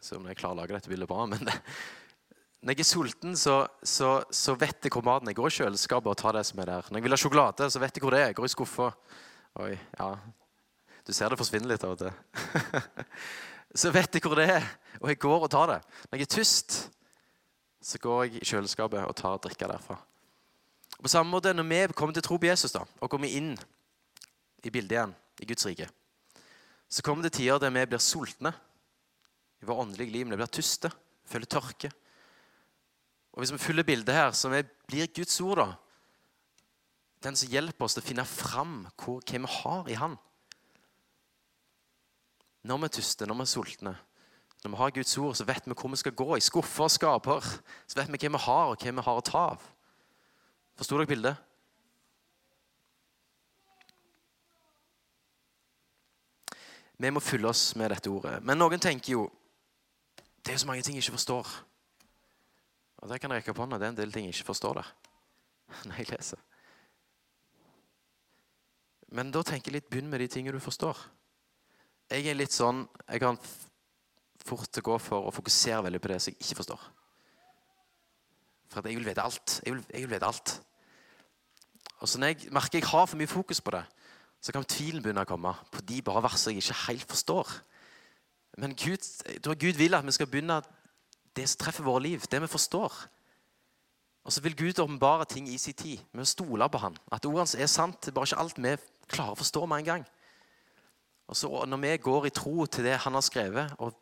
Se 0.04 0.18
om 0.18 0.26
jeg 0.28 0.36
lage 0.44 0.74
dette 0.74 0.90
bildet 0.90 1.08
bra. 1.08 1.24
men 1.24 1.46
det, 1.48 1.54
Når 2.64 2.72
jeg 2.72 2.80
er 2.80 2.88
sulten, 2.88 3.36
så, 3.36 3.66
så, 3.82 4.22
så, 4.32 4.54
vet 4.56 4.84
jeg 4.84 4.92
hvor 4.92 5.04
maten 5.04 5.28
er. 5.28 5.32
Jeg 5.32 5.36
går 5.36 5.50
i 5.50 5.56
kjøleskapet 5.58 6.10
og 6.12 6.16
tar 6.16 6.36
det 6.36 6.44
som 6.48 6.60
er 6.60 6.70
der. 6.70 6.86
Når 6.88 6.98
jeg 6.98 7.04
vil 7.04 7.14
ha 7.14 7.18
sjokolade, 7.20 7.68
så 7.68 7.80
vet 7.80 7.96
jeg 7.96 8.04
hvor 8.04 8.14
det 8.14 8.20
er. 8.20 8.30
Jeg 8.30 8.36
går 8.38 8.48
i 8.48 8.52
skuffa. 8.52 8.88
Oi, 9.64 9.74
ja. 9.98 10.08
Du 11.04 11.12
ser 11.12 11.32
det 11.32 11.38
forsvinner 11.40 11.72
litt 11.72 11.84
av 11.84 11.92
og 11.92 12.00
til. 12.00 12.12
så 13.84 13.92
vet 13.92 14.16
jeg 14.16 14.24
hvor 14.24 14.40
det 14.40 14.48
er, 14.54 14.68
og 15.00 15.12
jeg 15.12 15.20
går 15.24 15.46
og 15.46 15.52
tar 15.52 15.72
det. 15.72 15.78
Når 16.08 16.20
jeg 16.20 16.28
er 16.28 16.32
tyst, 16.32 16.76
så 17.84 18.00
går 18.00 18.22
jeg 18.24 18.40
i 18.40 18.48
kjøleskapet 18.48 19.04
og 19.04 19.16
tar 19.20 19.40
drikke 19.44 19.68
derfra. 19.68 19.98
På 20.96 21.12
samme 21.12 21.32
måte 21.32 21.52
når 21.52 21.68
vi 21.68 21.82
kommer 21.96 22.16
til 22.16 22.24
tro 22.24 22.40
på 22.40 22.48
Jesus 22.48 22.72
da, 22.72 22.84
og 23.00 23.12
kommer 23.12 23.28
inn 23.28 23.52
i 24.64 24.72
bildet 24.72 24.96
igjen, 24.96 25.16
i 25.40 25.48
Guds 25.48 25.68
rike, 25.68 25.88
så 26.88 27.04
kommer 27.04 27.24
det 27.24 27.34
tider 27.36 27.60
der 27.60 27.72
vi 27.72 27.88
blir 27.92 28.00
sultne 28.00 28.54
i 29.64 29.68
vår 29.68 29.80
åndelige 29.86 30.12
liv. 30.12 30.28
Vi 30.28 30.36
blir 30.36 30.52
tyste, 30.52 30.90
føler 31.24 31.48
tørke. 31.48 31.90
Og 33.32 33.42
Hvis 33.42 33.52
vi 33.52 33.58
følger 33.58 33.88
bildet 33.88 34.14
her, 34.14 34.30
så 34.30 34.50
blir 34.86 35.10
Guds 35.16 35.40
ord 35.40 35.58
da, 35.58 35.70
den 37.24 37.36
som 37.36 37.48
hjelper 37.48 37.86
oss 37.86 37.96
til 37.96 38.04
å 38.04 38.06
finne 38.06 38.24
fram 38.28 38.82
hva 39.00 39.14
vi 39.24 39.40
har 39.48 39.88
i 39.88 39.96
Han. 39.96 40.18
Når 42.64 42.78
vi 42.80 42.88
er 42.88 42.92
tyste, 42.96 43.26
når 43.26 43.40
vi 43.40 43.46
er 43.46 43.50
sultne, 43.50 43.94
når 44.62 44.70
vi 44.70 44.76
har 44.80 44.92
Guds 44.96 45.18
ord, 45.18 45.34
så 45.36 45.44
vet 45.48 45.66
vi 45.66 45.74
hvor 45.76 45.90
vi 45.92 46.00
skal 46.00 46.14
gå. 46.16 46.28
I 46.36 46.44
skuffer 46.44 46.86
og 46.86 46.92
skaper. 46.92 47.48
Så 47.86 47.98
vet 47.98 48.12
vi 48.12 48.20
hva 48.20 48.36
vi 48.36 48.44
har, 48.44 48.70
og 48.70 48.78
hva 48.80 48.92
vi 48.92 49.04
har 49.08 49.18
å 49.20 49.24
ta 49.24 49.42
av. 49.54 49.66
Forsto 50.76 50.96
dere 50.96 51.10
bildet? 51.10 51.42
Vi 56.96 57.10
må 57.10 57.20
fylle 57.20 57.50
oss 57.50 57.74
med 57.76 57.90
dette 57.90 58.08
ordet. 58.08 58.38
Men 58.46 58.60
noen 58.60 58.80
tenker 58.80 59.16
jo 59.16 59.26
det 60.44 60.52
er 60.52 60.58
jo 60.58 60.62
så 60.64 60.68
mange 60.68 60.84
ting 60.84 60.96
jeg 60.96 61.04
ikke 61.04 61.16
forstår. 61.16 61.50
Og 63.02 63.08
det 63.08 63.20
kan 63.20 63.32
jeg 63.32 63.40
rekke 63.40 63.52
opp 63.54 63.62
hånda. 63.64 63.78
Det 63.80 63.86
er 63.86 63.94
en 63.94 64.00
del 64.02 64.12
ting 64.12 64.26
jeg 64.28 64.36
ikke 64.36 64.52
forstår 64.52 64.80
der. 64.80 64.90
når 65.88 66.00
jeg 66.02 66.10
leser. 66.12 66.40
Men 69.14 69.30
da 69.32 69.42
tenker 69.46 69.70
jeg 69.70 69.78
litt 69.78 69.90
begynn 69.92 70.10
med 70.10 70.20
de 70.20 70.28
tingene 70.28 70.56
du 70.56 70.62
forstår. 70.62 70.98
Jeg 72.12 72.28
er 72.28 72.36
litt 72.36 72.52
sånn 72.52 72.82
Jeg 73.08 73.22
kan 73.22 73.38
fort 74.44 74.80
gå 74.84 74.96
for 75.00 75.30
å 75.30 75.32
fokusere 75.32 75.86
veldig 75.86 76.00
på 76.04 76.10
det 76.12 76.20
som 76.20 76.34
jeg 76.34 76.42
ikke 76.42 76.58
forstår. 76.60 76.86
For 78.68 78.88
jeg 78.88 78.98
vil 78.98 79.08
vite 79.08 79.24
alt. 79.24 79.60
Jeg 79.64 79.76
vil, 79.76 79.84
jeg 79.88 80.04
vil 80.04 80.12
vite 80.12 80.28
alt. 80.28 80.54
Og 82.02 82.10
så 82.10 82.20
når 82.20 82.34
jeg 82.34 82.52
merker 82.52 82.80
jeg 82.80 82.90
har 82.90 83.06
for 83.08 83.16
mye 83.16 83.30
fokus 83.30 83.62
på 83.64 83.72
det, 83.72 83.84
så 84.44 84.52
kan 84.52 84.66
tvilen 84.68 85.00
begynne 85.00 85.24
å 85.24 85.28
komme 85.28 85.54
på 85.72 85.80
de 85.88 86.02
bare 86.04 86.24
versene 86.26 86.58
jeg 86.58 86.66
ikke 86.66 86.82
helt 86.90 87.06
forstår. 87.08 87.54
Men 88.58 88.74
Gud, 88.74 89.02
jeg 89.26 89.42
tror 89.42 89.54
Gud 89.54 89.78
vil 89.78 89.94
at 89.94 90.06
vi 90.06 90.12
skal 90.14 90.26
begynne 90.30 90.62
det 91.36 91.48
som 91.50 91.58
treffer 91.58 91.84
våre 91.84 92.02
liv, 92.02 92.20
det 92.30 92.40
vi 92.42 92.46
forstår. 92.46 92.92
Og 94.24 94.32
så 94.32 94.40
vil 94.40 94.56
Gud 94.56 94.78
åpenbare 94.78 95.24
ting 95.24 95.48
i 95.48 95.58
sin 95.58 95.74
tid. 95.74 95.98
Vi 96.12 96.24
stoler 96.24 96.68
på 96.68 96.78
han. 96.78 96.96
At 97.12 97.26
ordene 97.26 97.44
hans 97.44 97.54
er 97.54 97.66
sant. 97.66 98.00
Det 98.00 98.08
er 98.08 98.14
bare 98.16 98.30
ikke 98.30 98.40
alt 98.40 98.58
vi 98.58 98.76
klarer 99.08 99.34
å 99.34 99.40
forstå 99.40 99.66
med 99.66 99.82
en 99.82 99.84
gang. 99.84 100.06
Og 101.26 101.36
så 101.36 101.64
Når 101.64 101.76
vi 101.76 101.96
går 101.96 102.26
i 102.26 102.30
tro 102.30 102.66
til 102.66 102.84
det 102.84 102.96
han 102.96 103.14
har 103.14 103.20
skrevet, 103.20 103.74
og 103.78 103.94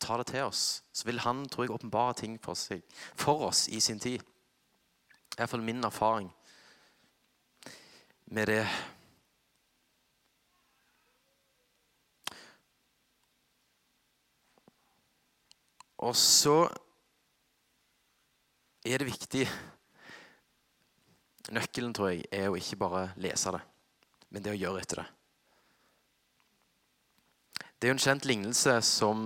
tar 0.00 0.16
det 0.16 0.26
til 0.26 0.42
oss, 0.42 0.82
så 0.92 1.04
vil 1.04 1.20
han 1.20 1.48
tror 1.48 1.64
jeg, 1.64 1.70
åpenbare 1.70 2.14
ting 2.14 2.38
for, 2.42 2.54
seg, 2.54 2.82
for 3.16 3.46
oss 3.48 3.68
i 3.68 3.80
sin 3.80 4.00
tid. 4.00 4.20
Iallfall 5.38 5.62
min 5.62 5.84
erfaring 5.84 6.32
med 8.26 8.46
det. 8.46 8.66
Og 16.02 16.16
så 16.16 16.64
er 18.84 18.98
det 18.98 19.08
viktig 19.08 19.46
Nøkkelen 21.52 21.92
tror 21.92 22.08
jeg, 22.08 22.24
er 22.32 22.48
å 22.48 22.56
ikke 22.56 22.78
bare 22.80 23.10
lese 23.20 23.52
det, 23.52 23.60
men 24.32 24.42
det 24.42 24.54
å 24.54 24.56
gjøre 24.56 24.80
etter 24.80 25.02
det. 25.02 25.04
Det 27.76 27.84
er 27.84 27.92
jo 27.92 27.96
en 27.98 28.00
kjent 28.00 28.24
lignelse 28.24 28.78
som 28.88 29.18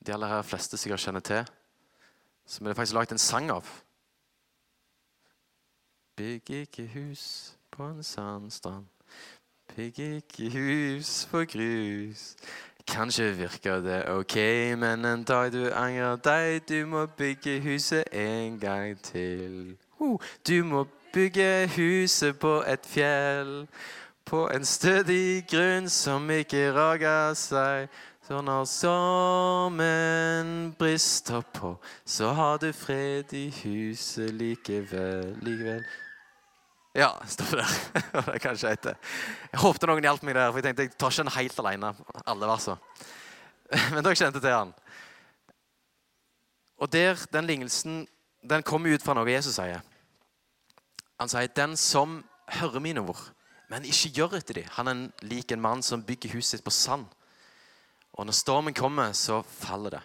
de 0.00 0.14
aller 0.14 0.32
her 0.32 0.46
fleste 0.48 0.80
sikkert 0.80 1.04
kjenner 1.04 1.20
til. 1.20 1.44
Som 2.48 2.64
er 2.64 2.72
det 2.72 2.78
faktisk 2.78 2.96
laget 2.96 3.12
en 3.12 3.20
sang 3.20 3.50
av. 3.52 3.68
Bygg 6.16 6.50
ikke 6.62 6.86
hus 6.94 7.26
på 7.70 7.84
en 7.84 8.00
sandstrand. 8.02 8.88
Bygg 9.76 10.00
ikke 10.06 10.50
hus 10.56 11.12
på 11.30 11.44
grus. 11.52 12.24
Kanskje 12.86 13.36
virker 13.36 13.80
det 13.80 14.08
ok, 14.08 14.36
men 14.78 15.04
en 15.04 15.24
dag 15.24 15.52
du 15.52 15.70
angrer 15.72 16.16
deg. 16.16 16.68
Du 16.68 16.86
må 16.86 17.06
bygge 17.06 17.60
huset 17.60 18.04
en 18.12 18.58
gang 18.58 19.02
til. 19.02 19.76
Du 20.48 20.64
må 20.64 20.86
bygge 21.12 21.70
huset 21.76 22.38
på 22.38 22.62
et 22.66 22.86
fjell. 22.86 23.68
På 24.24 24.48
en 24.54 24.64
stødig 24.64 25.46
grunn 25.50 25.88
som 25.88 26.30
ikke 26.30 26.72
rager 26.72 27.34
seg. 27.34 27.88
Så 28.30 28.40
når 28.40 28.64
stormen 28.64 30.50
brister 30.78 31.40
på, 31.54 31.76
så 32.06 32.28
har 32.32 32.56
du 32.56 32.72
fred 32.72 33.32
i 33.32 33.50
huset 33.64 34.30
likevel. 34.34 35.36
likevel. 35.42 35.84
Ja, 36.94 37.22
står 37.26 37.60
der. 37.60 37.74
det 38.26 38.34
er 38.34 38.42
kanskje 38.42 38.70
etter. 38.74 38.96
Jeg 39.52 39.60
håpte 39.62 39.86
noen 39.86 40.02
hjalp 40.02 40.24
meg 40.26 40.34
der, 40.34 40.50
for 40.50 40.58
jeg 40.58 40.66
tenkte 40.66 40.86
jeg 40.88 40.96
tar 40.98 41.12
ikke 41.12 41.22
den 41.22 41.36
helt 41.36 41.60
alene. 41.62 41.92
alle 42.26 42.48
versene. 42.50 42.78
Men 43.94 44.02
dere 44.02 44.18
kjente 44.18 44.42
til 44.42 44.56
han. 44.56 44.72
Og 46.80 46.90
der, 46.92 47.20
Den 47.32 47.46
lignelsen 47.46 48.08
den 48.42 48.62
kommer 48.64 48.94
ut 48.94 49.04
fra 49.04 49.14
noe 49.14 49.28
Jesus 49.28 49.58
sier. 49.58 49.82
Han 51.20 51.28
sier, 51.28 51.46
'Den 51.46 51.76
som 51.76 52.24
hører 52.48 52.80
mine 52.80 53.00
ord, 53.00 53.20
men 53.68 53.84
ikke 53.84 54.08
gjør 54.16 54.36
etter 54.38 54.54
dem, 54.54 54.68
han 54.72 54.88
er 54.88 55.10
lik 55.20 55.52
en 55.52 55.60
mann 55.60 55.82
som 55.82 56.02
bygger 56.02 56.32
huset 56.32 56.58
sitt 56.58 56.64
på 56.64 56.70
sand.' 56.70 57.06
Og 58.12 58.26
når 58.26 58.32
stormen 58.32 58.74
kommer, 58.74 59.12
så 59.12 59.42
faller 59.42 59.90
det. 59.90 60.00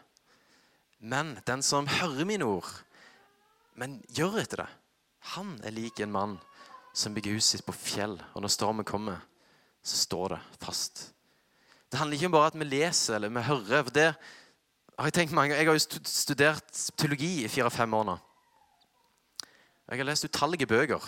Men 0.99 1.39
den 1.47 1.63
som 1.63 1.87
hører 1.87 2.25
mine 2.25 2.45
ord, 2.45 2.83
men 3.73 4.03
gjør 4.09 4.41
etter 4.41 4.57
det, 4.57 4.67
han 5.19 5.59
er 5.63 5.71
lik 5.71 5.99
en 5.99 6.11
mann 6.11 6.37
som 6.95 7.15
bygger 7.15 7.35
huset 7.35 7.57
sitt 7.57 7.65
på 7.67 7.75
fjell. 7.75 8.15
Og 8.33 8.43
når 8.43 8.53
stormen 8.53 8.87
kommer, 8.87 9.19
så 9.83 9.99
står 9.99 10.35
det 10.35 10.39
fast. 10.63 11.09
Det 11.91 11.99
handler 11.99 12.17
ikke 12.17 12.29
om 12.31 12.35
bare 12.37 12.51
at 12.53 12.59
vi 12.59 12.67
leser 12.67 13.17
eller 13.17 13.33
vi 13.35 13.43
hører. 13.45 13.83
for 13.83 13.93
det 13.93 14.07
har 14.97 15.05
Jeg 15.05 15.13
tenkt 15.13 15.33
mange, 15.33 15.55
jeg 15.55 15.67
har 15.67 15.73
jo 15.75 15.99
studert 16.07 16.71
teologi 16.97 17.43
i 17.43 17.51
fire-fem 17.51 17.93
år 17.93 18.05
nå. 18.07 18.17
Jeg 19.89 19.99
har 19.99 20.07
lest 20.07 20.25
utallige 20.25 20.65
bøker. 20.65 21.03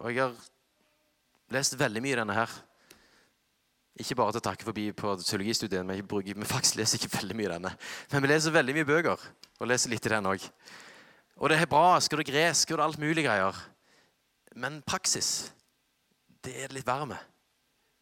Og 0.00 0.10
jeg 0.10 0.22
har 0.22 0.34
lest 1.52 1.78
veldig 1.78 2.02
mye 2.02 2.16
i 2.16 2.20
denne 2.20 2.34
her. 2.34 2.54
Ikke 4.00 4.16
bare 4.16 4.32
til 4.32 4.40
å 4.40 4.46
takke 4.48 4.64
forbi 4.64 4.86
på 4.96 5.12
teologistudiet, 5.20 5.84
men 5.84 6.00
vi, 6.00 6.32
vi 6.32 6.48
faktisk 6.48 6.78
leser 6.80 6.96
ikke 6.96 7.18
veldig 7.18 7.36
mye 7.36 7.50
i 7.50 7.52
denne. 7.52 7.74
Men 8.12 8.24
vi 8.24 8.30
leser 8.32 8.54
veldig 8.54 8.74
mye 8.78 8.88
bøker, 8.88 9.26
og 9.60 9.68
leser 9.68 9.92
litt 9.92 10.06
i 10.08 10.14
den 10.14 10.30
òg. 10.30 10.46
Og 11.36 11.50
det 11.50 11.58
er 11.58 11.64
hebraisk, 11.66 12.12
og 12.12 12.20
det 12.20 12.26
er 12.26 12.32
gresk, 12.32 12.70
og 12.70 12.78
det 12.78 12.80
er 12.80 12.86
alt 12.86 13.02
mulig 13.02 13.26
greier. 13.26 13.60
Men 14.58 14.80
praksis, 14.82 15.52
det 16.42 16.56
er 16.56 16.70
det 16.70 16.80
litt 16.80 16.88
verre 16.88 17.06
med. 17.12 17.30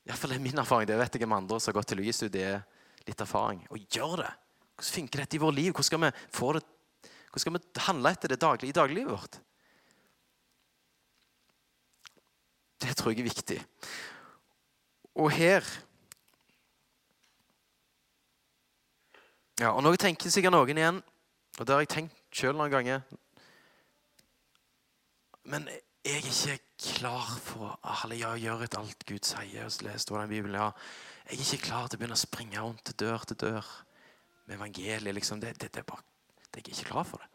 Iallfall 0.08 0.32
er 0.32 0.40
min 0.42 0.61
erfaring. 0.61 0.88
Det 0.88 0.96
vet 0.96 1.18
jeg 1.18 1.26
om 1.26 1.37
andre 1.37 1.58
som 1.61 1.72
har 1.72 1.80
gått 1.80 1.92
er 2.54 2.66
Litt 3.08 3.22
erfaring. 3.24 3.62
Og 3.72 3.80
gjør 3.88 4.20
det. 4.20 4.30
Hvordan 4.76 4.94
funker 4.94 5.22
dette 5.22 5.37
i 5.37 5.40
vårt 5.40 5.56
liv? 5.56 5.70
Hvordan 5.72 5.87
skal 5.87 6.02
vi 6.02 6.11
det 6.58 6.64
Hvordan 7.28 7.40
skal 7.40 7.54
vi 7.54 7.80
handle 7.87 8.11
etter 8.12 8.32
det 8.32 8.40
daglig, 8.40 8.68
i 8.68 8.76
dagliglivet 8.76 9.12
vårt? 9.12 9.38
Det 12.78 12.94
tror 12.96 13.12
jeg 13.12 13.20
er 13.20 13.28
viktig. 13.30 13.58
Og 15.18 15.30
her 15.32 15.64
Ja, 19.58 19.72
og 19.72 19.82
Nå 19.82 19.90
tenker 19.98 20.30
sikkert 20.30 20.54
noen 20.54 20.78
igjen, 20.78 21.00
og 21.58 21.66
det 21.66 21.74
har 21.74 21.82
jeg 21.82 21.90
tenkt 21.90 22.20
sjøl 22.30 22.54
noen 22.54 22.70
ganger 22.70 23.00
Men 25.42 25.66
jeg 26.09 26.23
er 26.23 26.25
ikke 26.25 26.59
klar 26.97 27.29
for 27.44 27.75
å 27.85 28.35
gjøre 28.38 28.64
ut 28.64 28.77
alt 28.79 29.05
Gud 29.09 29.27
sier. 29.29 29.66
og 29.66 29.83
lese 29.85 30.09
den 30.09 30.31
Bibelen, 30.31 30.57
ja. 30.57 30.71
Jeg 31.29 31.37
er 31.37 31.44
ikke 31.44 31.66
klar 31.66 31.88
til 31.88 31.99
å 31.99 32.01
begynne 32.01 32.16
å 32.16 32.21
springe 32.21 32.62
rundt 32.64 32.92
dør 32.97 33.27
til 33.29 33.37
dør 33.37 33.66
med 34.47 34.57
evangeliet. 34.57 35.14
liksom. 35.14 35.40
Det, 35.40 35.53
det, 35.61 35.73
det 35.75 35.83
er 35.83 35.88
bare, 35.88 36.05
Jeg 36.55 36.64
er 36.64 36.73
ikke 36.73 36.92
klar 36.92 37.05
for 37.05 37.21
det. 37.21 37.29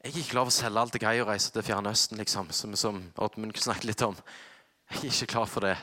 Jeg 0.00 0.12
er 0.12 0.16
ikke 0.16 0.30
klar 0.30 0.46
for 0.46 0.54
å 0.54 0.56
selge 0.56 0.80
alt 0.80 0.96
jeg 0.96 1.08
eier 1.10 1.26
og 1.26 1.28
reise 1.28 1.52
til 1.52 1.66
Fjernøsten, 1.66 2.16
liksom, 2.16 2.50
som, 2.56 2.76
som 2.76 3.02
Oddmund 3.20 3.56
snakket 3.60 3.90
litt 3.90 4.02
om. 4.06 4.16
Jeg 4.90 5.02
er 5.02 5.12
ikke 5.12 5.32
klar 5.34 5.50
for 5.50 5.68
det. 5.68 5.76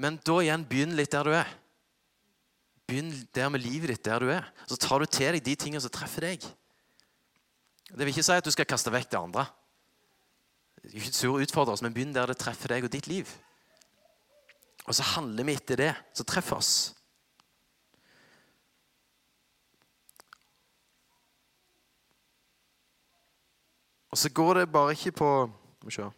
Men 0.00 0.16
da 0.24 0.38
igjen, 0.40 0.64
begynn 0.64 0.96
litt 0.96 1.12
der 1.12 1.28
du 1.28 1.36
er. 1.36 1.50
Begynn 2.88 3.12
der 3.36 3.52
med 3.52 3.60
livet 3.60 3.92
ditt 3.92 4.06
der 4.08 4.24
du 4.24 4.32
er. 4.32 4.48
Så 4.64 4.80
tar 4.80 5.04
du 5.04 5.06
til 5.06 5.36
deg 5.36 5.44
de 5.44 5.58
tingene 5.60 5.84
som 5.84 5.92
treffer 5.92 6.24
deg. 6.24 6.46
Det 7.92 8.00
vil 8.00 8.14
ikke 8.14 8.24
si 8.24 8.32
at 8.32 8.48
du 8.48 8.54
skal 8.54 8.70
kaste 8.70 8.90
vekk 8.94 9.12
det 9.12 9.20
andre. 9.20 9.44
Guds 10.82 11.22
å 11.24 11.38
utfordrer 11.38 11.76
oss, 11.76 11.82
men 11.84 11.94
begynn 11.94 12.14
der 12.14 12.26
det 12.26 12.40
treffer 12.42 12.74
deg 12.74 12.88
og 12.88 12.92
ditt 12.92 13.06
liv. 13.06 13.28
Og 14.82 14.96
så 14.98 15.04
handler 15.14 15.46
vi 15.46 15.54
etter 15.54 15.78
det 15.78 15.92
som 16.16 16.26
treffer 16.26 16.58
oss. 16.58 16.72
Og 24.12 24.18
så 24.18 24.28
går 24.28 24.54
det 24.54 24.72
bare 24.72 24.92
ikke 24.92 25.12
på 25.12 25.30
Skal 25.82 25.88
vi 25.88 25.94
se. 25.94 26.10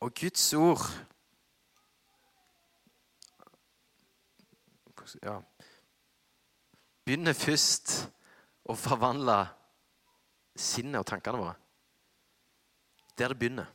Og 0.00 0.14
Guds 0.20 0.52
ord 0.54 0.86
ja, 5.22 5.40
begynner 7.12 7.36
først 7.36 7.90
å 8.72 8.74
forvandle 8.78 9.34
sinnet 10.56 11.02
og 11.02 11.08
tankene 11.10 11.40
våre. 11.42 11.56
Der 13.20 13.34
det 13.34 13.36
begynner. 13.36 13.66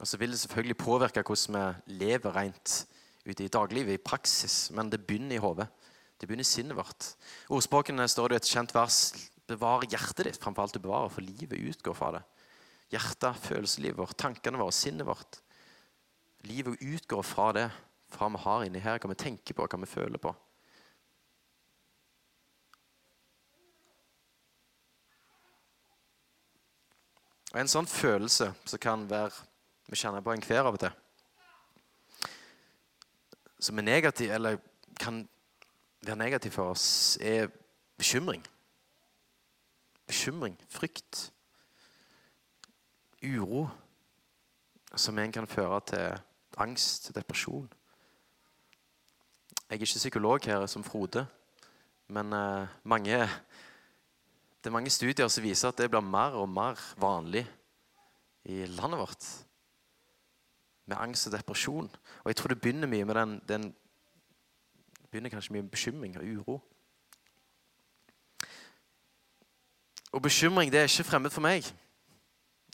Og 0.00 0.08
så 0.08 0.16
vil 0.16 0.32
det 0.32 0.38
selvfølgelig 0.40 0.78
påvirke 0.80 1.20
hvordan 1.20 1.58
vi 1.58 1.98
lever 2.00 2.32
rent 2.32 2.78
ute 3.26 3.44
i 3.44 3.50
daglivet, 3.52 3.98
i 3.98 4.00
praksis. 4.00 4.70
Men 4.72 4.88
det 4.88 5.02
begynner 5.04 5.36
i 5.36 5.42
hodet. 5.44 5.66
Det 6.16 6.24
begynner 6.24 6.46
i 6.46 6.48
sinnet 6.48 6.78
vårt. 6.78 7.10
Ordspråkene 7.52 8.08
står 8.08 8.32
det 8.32 8.40
et 8.40 8.50
kjent 8.54 8.72
vers. 8.72 9.02
Bevar 9.44 9.84
hjertet 9.84 10.24
ditt 10.24 10.40
framfor 10.40 10.64
alt 10.64 10.78
du 10.78 10.80
bevarer, 10.80 11.12
for 11.12 11.20
livet 11.20 11.60
utgår 11.60 11.98
fra 11.98 12.14
det. 12.16 12.22
Hjertet, 12.94 13.36
følelseslivet 13.50 14.00
vårt, 14.00 14.16
tankene 14.16 14.62
våre, 14.62 14.72
sinnet 14.72 15.04
vårt. 15.04 15.42
Livet 16.48 16.80
utgår 16.80 17.20
fra 17.20 17.52
det, 17.52 17.68
fra 18.16 18.32
vi 18.32 18.44
har 18.48 18.64
inni 18.64 18.80
her, 18.80 18.96
hva 18.96 19.12
vi 19.12 19.20
tenker 19.26 19.60
på, 19.60 19.68
hva 19.68 19.84
vi 19.84 19.92
føler 19.92 20.24
på. 20.24 20.32
Og 27.54 27.60
En 27.60 27.70
sånn 27.70 27.86
følelse 27.86 28.48
som 28.66 28.80
kan 28.82 29.04
være 29.06 29.30
Vi 29.86 29.98
kjenner 30.00 30.24
på 30.24 30.32
en 30.32 30.42
hver 30.42 30.64
av 30.66 30.74
og 30.74 30.80
til. 30.80 30.94
Som 33.62 33.78
er 33.78 33.84
negativ, 33.84 34.30
eller 34.32 34.56
kan 34.98 35.20
være 36.02 36.16
negativ 36.16 36.54
for 36.56 36.72
oss, 36.72 37.18
er 37.20 37.50
bekymring. 38.00 38.40
Bekymring, 40.08 40.56
frykt, 40.68 41.30
uro. 43.22 43.68
Som 44.96 45.18
en 45.18 45.32
kan 45.32 45.46
føre 45.46 45.80
til 45.92 46.18
angst, 46.56 47.12
depresjon. 47.14 47.68
Jeg 49.68 49.68
er 49.68 49.74
ikke 49.78 49.92
psykolog 49.92 50.40
her 50.48 50.66
som 50.66 50.84
Frode, 50.84 51.26
men 52.08 52.32
uh, 52.32 52.66
mange 52.82 53.28
det 54.64 54.70
er 54.70 54.78
mange 54.78 54.88
studier 54.88 55.28
som 55.28 55.44
viser 55.44 55.68
at 55.68 55.76
det 55.76 55.90
blir 55.92 56.00
mer 56.00 56.38
og 56.40 56.46
mer 56.48 56.78
vanlig 56.96 57.42
i 58.48 58.62
landet 58.64 58.96
vårt. 58.96 59.26
Med 60.88 60.96
angst 60.96 61.28
og 61.28 61.34
depresjon. 61.34 61.90
Og 62.22 62.30
jeg 62.30 62.38
tror 62.38 62.48
det 62.48 62.60
begynner 62.62 62.88
mye 62.88 63.04
med 63.04 63.14
den, 63.18 63.34
den 63.48 63.66
begynner 65.10 65.34
kanskje 65.34 65.52
mye 65.52 65.66
med 65.66 65.70
bekymring 65.70 66.16
og 66.16 66.24
uro. 66.24 66.56
Og 70.16 70.22
bekymring 70.22 70.72
det 70.72 70.80
er 70.80 70.88
ikke 70.88 71.10
fremmed 71.10 71.34
for 71.34 71.44
meg. 71.44 71.68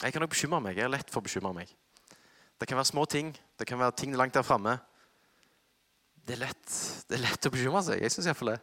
Jeg 0.03 0.13
kan 0.13 0.23
nok 0.23 0.31
bekymre 0.31 0.63
meg. 0.63 0.79
Jeg 0.79 0.87
er 0.87 0.95
lett 0.95 1.11
for 1.11 1.19
å 1.19 1.27
bekymre 1.27 1.57
meg. 1.59 1.75
Det 2.61 2.69
kan 2.71 2.79
være 2.79 2.93
små 2.93 3.05
ting. 3.11 3.35
Det 3.59 3.67
kan 3.67 3.83
være 3.83 3.99
ting 3.99 4.15
langt 4.15 4.39
der 4.39 4.47
framme. 4.47 4.79
Det, 6.15 6.39
er 6.39 6.55
det 7.11 7.19
er 7.19 7.27
lett 7.27 7.51
å 7.51 7.51
bekymre 7.51 7.83
seg. 7.83 7.99
Jeg 7.99 8.15
syns 8.15 8.31
iallfall 8.31 8.55
det. 8.55 8.61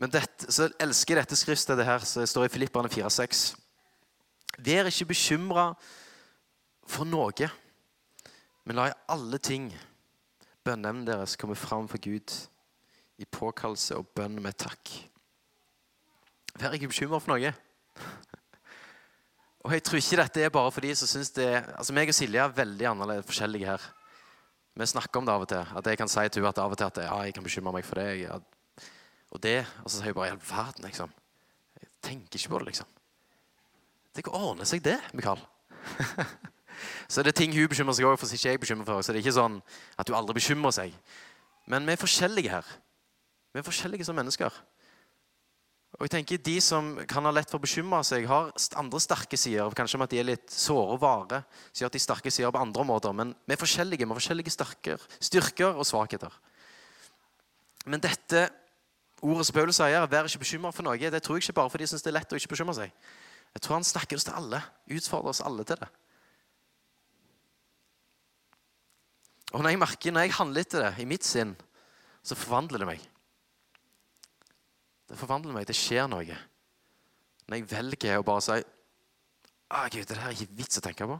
Men 0.00 0.12
dette, 0.14 0.48
så 0.48 0.70
elsker 0.80 1.18
jeg 1.18 1.26
dette 1.26 1.36
skriftstedet 1.36 1.84
her, 1.84 2.04
som 2.08 2.24
står 2.24 2.46
i 2.46 2.52
Filipperne 2.52 2.88
4,6. 2.88 3.50
Vær 4.64 4.88
ikke 4.88 5.10
bekymra 5.12 5.66
for 6.88 7.08
noe, 7.08 7.50
men 8.64 8.78
la 8.78 8.88
i 8.88 8.96
alle 9.12 9.40
ting 9.42 9.68
bønneevnen 10.64 11.04
deres 11.08 11.36
komme 11.40 11.56
fram 11.56 11.88
for 11.88 12.00
Gud 12.02 12.32
i 13.20 13.28
påkallelse 13.28 13.98
og 14.00 14.08
bønn 14.16 14.40
med 14.40 14.56
takk. 14.60 14.92
Vær 16.60 16.76
ikke 16.76 16.88
bekymra 16.90 17.20
for 17.20 17.34
noe. 17.34 17.52
Og 19.60 19.74
jeg 19.76 19.84
tror 19.84 20.00
ikke 20.00 20.20
dette 20.22 20.44
er 20.46 20.54
bare 20.54 20.72
for 20.72 20.84
de 20.84 20.94
som 20.96 21.08
syns 21.10 21.34
det 21.36 21.48
Altså, 21.52 21.92
meg 21.92 22.08
og 22.08 22.16
Silje 22.16 22.40
er 22.40 22.54
veldig 22.56 22.86
annerledes 22.88 23.28
forskjellige 23.28 23.68
her. 23.68 23.84
Vi 24.80 24.88
snakker 24.88 25.20
om 25.20 25.28
det 25.28 25.34
av 25.34 25.44
og 25.44 25.50
til. 25.50 25.74
At 25.76 25.90
jeg 25.92 26.00
kan 26.00 26.08
si 26.08 26.24
til 26.28 26.40
henne 26.40 26.54
at 26.54 26.62
av 26.64 26.72
og 26.72 26.80
til 26.80 26.88
at 26.88 27.02
ja, 27.04 27.18
jeg 27.26 27.36
kan 27.36 27.44
bekymre 27.44 27.74
meg 27.76 27.84
for 27.84 28.00
det. 28.00 28.40
Og 29.30 29.42
det, 29.42 29.60
og 29.84 29.90
så 29.90 29.98
sier 29.98 30.10
jeg 30.10 30.18
bare 30.18 30.30
i 30.30 30.34
all 30.34 30.42
verden, 30.42 30.86
liksom. 30.86 31.12
Jeg 31.80 31.90
tenker 32.02 32.38
ikke 32.40 32.52
på 32.52 32.60
det, 32.62 32.70
liksom. 32.72 32.88
Det 34.16 34.24
kan 34.26 34.34
ordne 34.34 34.66
seg, 34.66 34.82
det, 34.82 34.98
Mikael. 35.14 35.38
så 37.12 37.22
det 37.22 37.30
er 37.30 37.38
ting 37.38 37.54
hun 37.54 37.70
bekymrer 37.70 37.94
seg 37.94 38.08
over, 38.08 38.18
for 38.18 38.34
ikke 38.34 38.56
jeg 38.56 38.62
bekymrer 38.62 38.88
for. 38.88 39.04
Så 39.04 39.14
det 39.14 39.20
er 39.20 39.26
ikke 39.26 39.38
sånn 39.38 39.60
at 39.96 40.10
hun 40.10 40.18
aldri 40.18 40.40
bekymrer 40.40 40.74
seg. 40.74 40.96
Men 41.70 41.86
vi 41.86 41.94
er 41.94 42.02
forskjellige 42.02 42.52
her. 42.56 42.74
Vi 43.54 43.62
er 43.62 43.66
forskjellige 43.66 44.06
som 44.08 44.18
mennesker. 44.18 44.60
Og 45.98 46.06
jeg 46.06 46.12
tenker 46.14 46.42
De 46.42 46.56
som 46.62 46.92
kan 47.10 47.26
ha 47.26 47.32
lett 47.34 47.50
for 47.50 47.58
å 47.58 47.64
bekymre 47.64 48.02
seg, 48.06 48.26
har 48.30 48.52
andre 48.78 49.00
sterke 49.02 49.38
sider. 49.38 49.74
Kanskje 49.76 49.98
om 49.98 50.06
at 50.06 50.12
de 50.12 50.20
er 50.22 50.28
litt 50.28 50.50
såre 50.54 50.96
og 50.96 51.02
vare. 51.02 51.42
Så 51.70 51.86
at 51.86 51.94
de 51.94 52.02
sterke 52.02 52.30
sider 52.34 52.50
på 52.54 52.62
andre 52.62 52.86
måter. 52.86 53.14
Men 53.14 53.34
vi 53.46 53.54
er 53.54 53.62
forskjellige. 53.62 54.06
Vi 54.06 54.10
har 54.10 54.20
forskjellige 54.20 54.54
styrker, 54.54 55.06
styrker 55.18 55.78
og 55.78 55.86
svakheter. 55.86 56.34
Men 57.86 58.02
dette 58.02 58.48
Ordet 59.20 59.46
som 59.46 59.54
Paulus 59.54 59.76
sier, 59.76 60.06
'vær 60.06 60.24
ikke 60.24 60.40
bekymra 60.40 60.72
for 60.72 60.82
noe', 60.82 60.96
det 60.96 61.22
tror 61.22 61.36
jeg 61.36 61.44
ikke 61.44 61.58
bare 61.60 61.70
fordi 61.70 61.84
de 61.84 61.88
syns 61.88 62.02
det 62.02 62.08
er 62.08 62.18
lett 62.18 62.32
å 62.32 62.36
ikke 62.36 62.54
bekymre 62.54 62.74
seg. 62.74 62.92
Jeg 63.54 63.62
tror 63.62 63.74
han 63.74 63.84
snakker 63.84 64.16
oss 64.16 64.24
til 64.24 64.36
alle. 64.38 64.62
Utfordrer 64.88 65.28
oss 65.28 65.42
alle 65.44 65.64
til 65.64 65.76
det. 65.76 65.88
Og 69.52 69.62
når 69.62 69.70
jeg 69.70 69.78
merker, 69.82 70.12
når 70.12 70.20
jeg 70.20 70.36
handler 70.38 70.60
etter 70.60 70.84
det 70.84 71.02
i 71.02 71.08
mitt 71.10 71.26
sinn, 71.26 71.56
så 72.22 72.38
forvandler 72.38 72.78
det 72.78 72.86
meg. 72.86 73.08
Det 75.10 75.18
forvandler 75.18 75.52
meg. 75.52 75.66
Det 75.66 75.76
skjer 75.76 76.06
noe. 76.06 76.36
Når 77.48 77.58
jeg 77.58 77.70
velger 77.70 78.20
å 78.20 78.26
bare 78.26 78.44
si 78.46 78.60
ah, 79.70 79.88
Gud, 79.90 80.06
det 80.06 80.16
her 80.16 80.30
er 80.30 80.38
ikke 80.38 80.58
vits 80.62 80.78
å 80.78 80.84
tenke 80.84 81.08
på. 81.10 81.18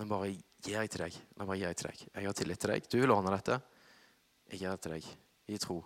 Men 0.00 0.08
bare 0.08 0.32
gir 0.32 0.78
jeg 0.78 0.90
til 0.90 1.04
deg. 1.04 1.20
Bare 1.36 1.58
gir 1.58 1.68
jeg 1.68 1.76
til 1.76 1.90
deg. 1.90 2.06
Jeg 2.08 2.26
har 2.26 2.38
tillit 2.40 2.64
til 2.64 2.72
deg. 2.72 2.88
Du 2.88 2.98
vil 2.98 3.12
ordne 3.12 3.36
dette. 3.36 3.60
Jeg 4.48 4.64
gir 4.64 4.72
det 4.72 4.80
til 4.80 4.96
deg 4.96 5.12
i 5.48 5.58
tro. 5.60 5.80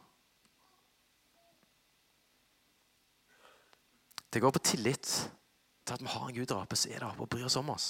Det 4.29 4.43
går 4.45 4.53
på 4.55 4.63
tillit 4.63 5.09
til 5.85 5.95
at 5.95 6.03
vi 6.03 6.13
har 6.13 6.29
en 6.29 6.37
Gud 6.37 6.47
der 6.47 6.61
oppe 6.61 6.77
som 6.77 6.93
er 6.93 7.01
der 7.01 7.09
oppe 7.09 7.25
og 7.25 7.33
bryr 7.33 7.49
oss 7.49 7.57
om 7.57 7.71
oss. 7.73 7.89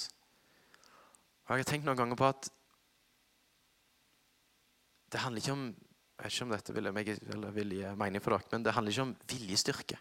Og 1.49 1.57
Jeg 1.57 1.65
har 1.65 1.71
tenkt 1.73 1.87
noen 1.89 1.99
ganger 1.99 2.17
på 2.17 2.29
at 2.29 2.51
det 5.13 5.21
handler 5.21 5.43
ikke 5.43 5.57
om 5.57 5.69
jeg 6.19 6.25
vet 6.25 6.35
ikke 6.35 6.45
om 6.45 6.51
dette 6.51 6.75
vil, 6.75 6.89
meg, 6.91 7.09
vil 7.55 7.75
gi 7.77 7.91
mening 7.95 8.23
for 8.23 8.35
dere, 8.35 8.51
men 8.51 8.65
det 8.67 8.73
handler 8.75 8.91
ikke 8.91 9.05
om 9.07 9.13
viljestyrke. 9.31 9.99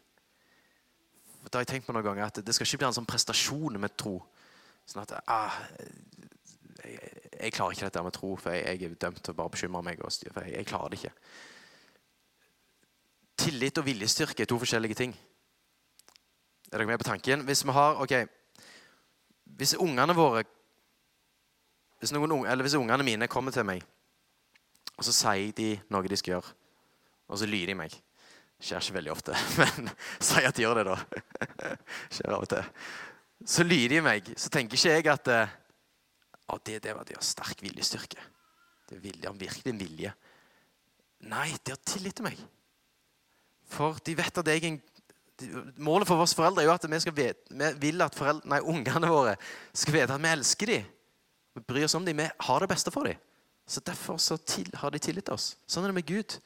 Da 1.45 1.60
har 1.60 1.63
jeg 1.63 1.69
tenkt 1.69 1.86
på 1.88 1.93
noen 1.93 2.06
ganger 2.08 2.25
at 2.25 2.39
Det 2.41 2.56
skal 2.56 2.65
ikke 2.65 2.80
bli 2.82 2.88
en 2.88 2.95
sånn 2.97 3.08
prestasjon 3.08 3.77
med 3.80 3.93
tro. 4.01 4.15
Sånn 4.89 5.03
at 5.03 5.13
ah, 5.30 5.60
jeg, 6.82 7.12
jeg, 7.38 7.53
klarer 7.53 7.75
ikke 7.75 7.86
dette 7.86 8.03
med 8.08 8.15
tro, 8.17 8.32
for 8.41 8.56
jeg, 8.56 8.65
jeg 8.65 8.89
er 8.89 8.97
dømt 9.06 9.21
til 9.21 9.36
å 9.36 9.38
bare 9.38 9.53
bekymre 9.53 9.84
meg. 9.86 10.01
Og 10.01 10.15
styr, 10.15 10.34
for 10.34 10.47
jeg, 10.47 10.58
jeg 10.58 10.69
klarer 10.71 10.91
det 10.91 10.99
ikke. 10.99 11.13
Tillit 13.38 13.78
og 13.78 13.86
viljestyrke 13.86 14.43
er 14.43 14.50
to 14.50 14.58
forskjellige 14.60 14.97
ting. 14.97 15.13
Er 16.71 16.78
dere 16.78 16.89
med 16.89 17.00
på 17.00 17.08
tanken? 17.08 17.45
Hvis 17.47 17.65
vi 17.65 17.76
har 17.76 18.02
ok, 18.04 18.15
Hvis 19.58 19.76
ungene 19.80 20.13
våre 20.13 20.43
hvis, 22.00 22.12
noen, 22.12 22.45
eller 22.45 22.62
hvis 22.62 22.76
ungene 22.78 23.04
mine 23.04 23.28
kommer 23.28 23.52
til 23.52 23.65
meg, 23.65 23.82
og 24.97 25.06
så 25.06 25.13
sier 25.15 25.54
de 25.58 25.71
noe 25.89 26.06
de 26.06 26.17
skal 26.19 26.36
gjøre, 26.36 26.52
og 27.28 27.39
så 27.39 27.50
lyder 27.50 27.73
de 27.73 27.80
meg 27.80 27.95
Skjer 28.58 28.82
ikke 28.82 28.93
veldig 28.95 29.12
ofte, 29.13 29.38
men 29.62 29.89
si 30.17 30.41
at 30.41 30.58
de 30.58 30.63
gjør 30.63 30.80
det, 30.80 30.86
da. 30.88 30.95
Skjer 32.15 32.34
av 32.34 32.41
og 32.41 32.50
til. 32.50 32.71
Så 33.45 33.65
lyder 33.67 33.91
de 33.91 34.00
meg, 34.02 34.32
så 34.34 34.50
tenker 34.50 34.80
ikke 34.80 34.95
jeg 34.95 35.10
at 35.13 35.30
eh, 35.30 35.52
å, 36.50 36.58
det, 36.65 36.80
det 36.82 36.95
var 36.97 37.06
det 37.06 37.19
å 37.19 37.21
ha 37.21 37.28
sterk 37.28 37.62
viljestyrke. 37.62 38.17
Det 38.89 38.97
er 38.97 39.04
vilje, 39.04 39.34
virkelig 39.43 39.73
en 39.73 39.82
vilje. 39.84 40.13
Nei, 41.30 41.52
de 41.62 41.76
har 41.76 41.84
tillit 41.86 42.17
til 42.17 42.26
meg. 42.26 42.41
For 43.67 43.97
de 44.06 44.15
vet 44.17 44.43
at 44.43 44.53
jeg 44.53 44.80
Målet 45.77 46.10
for 46.10 46.23
oss 46.23 46.34
foreldre 46.34 46.63
er 46.63 46.65
jo 46.65 46.73
at 46.73 46.86
vi, 46.89 46.97
vite, 47.13 47.43
vi 47.53 47.67
vil 47.77 48.01
at 48.01 48.15
foreldre, 48.17 48.49
nei, 48.49 48.58
ungene 48.65 49.10
våre 49.12 49.36
skal 49.69 49.93
vite 49.93 50.15
at 50.15 50.23
vi 50.23 50.32
elsker 50.32 50.71
dem. 50.71 50.88
Vi 51.53 51.62
bryr 51.62 51.86
oss 51.86 51.93
om 51.93 52.06
dem. 52.08 52.17
Vi 52.17 52.25
har 52.47 52.63
det 52.63 52.69
beste 52.71 52.89
for 52.93 53.06
dem. 53.06 53.19
Så 53.69 53.84
Derfor 53.86 54.17
så 54.17 54.38
til, 54.38 54.71
har 54.73 54.89
de 54.89 54.97
tillit 54.97 55.27
til 55.27 55.36
oss. 55.36 55.51
Sånn 55.69 55.86
er 55.86 55.91
det 55.91 55.99
med 55.99 56.10
Gud. 56.10 56.39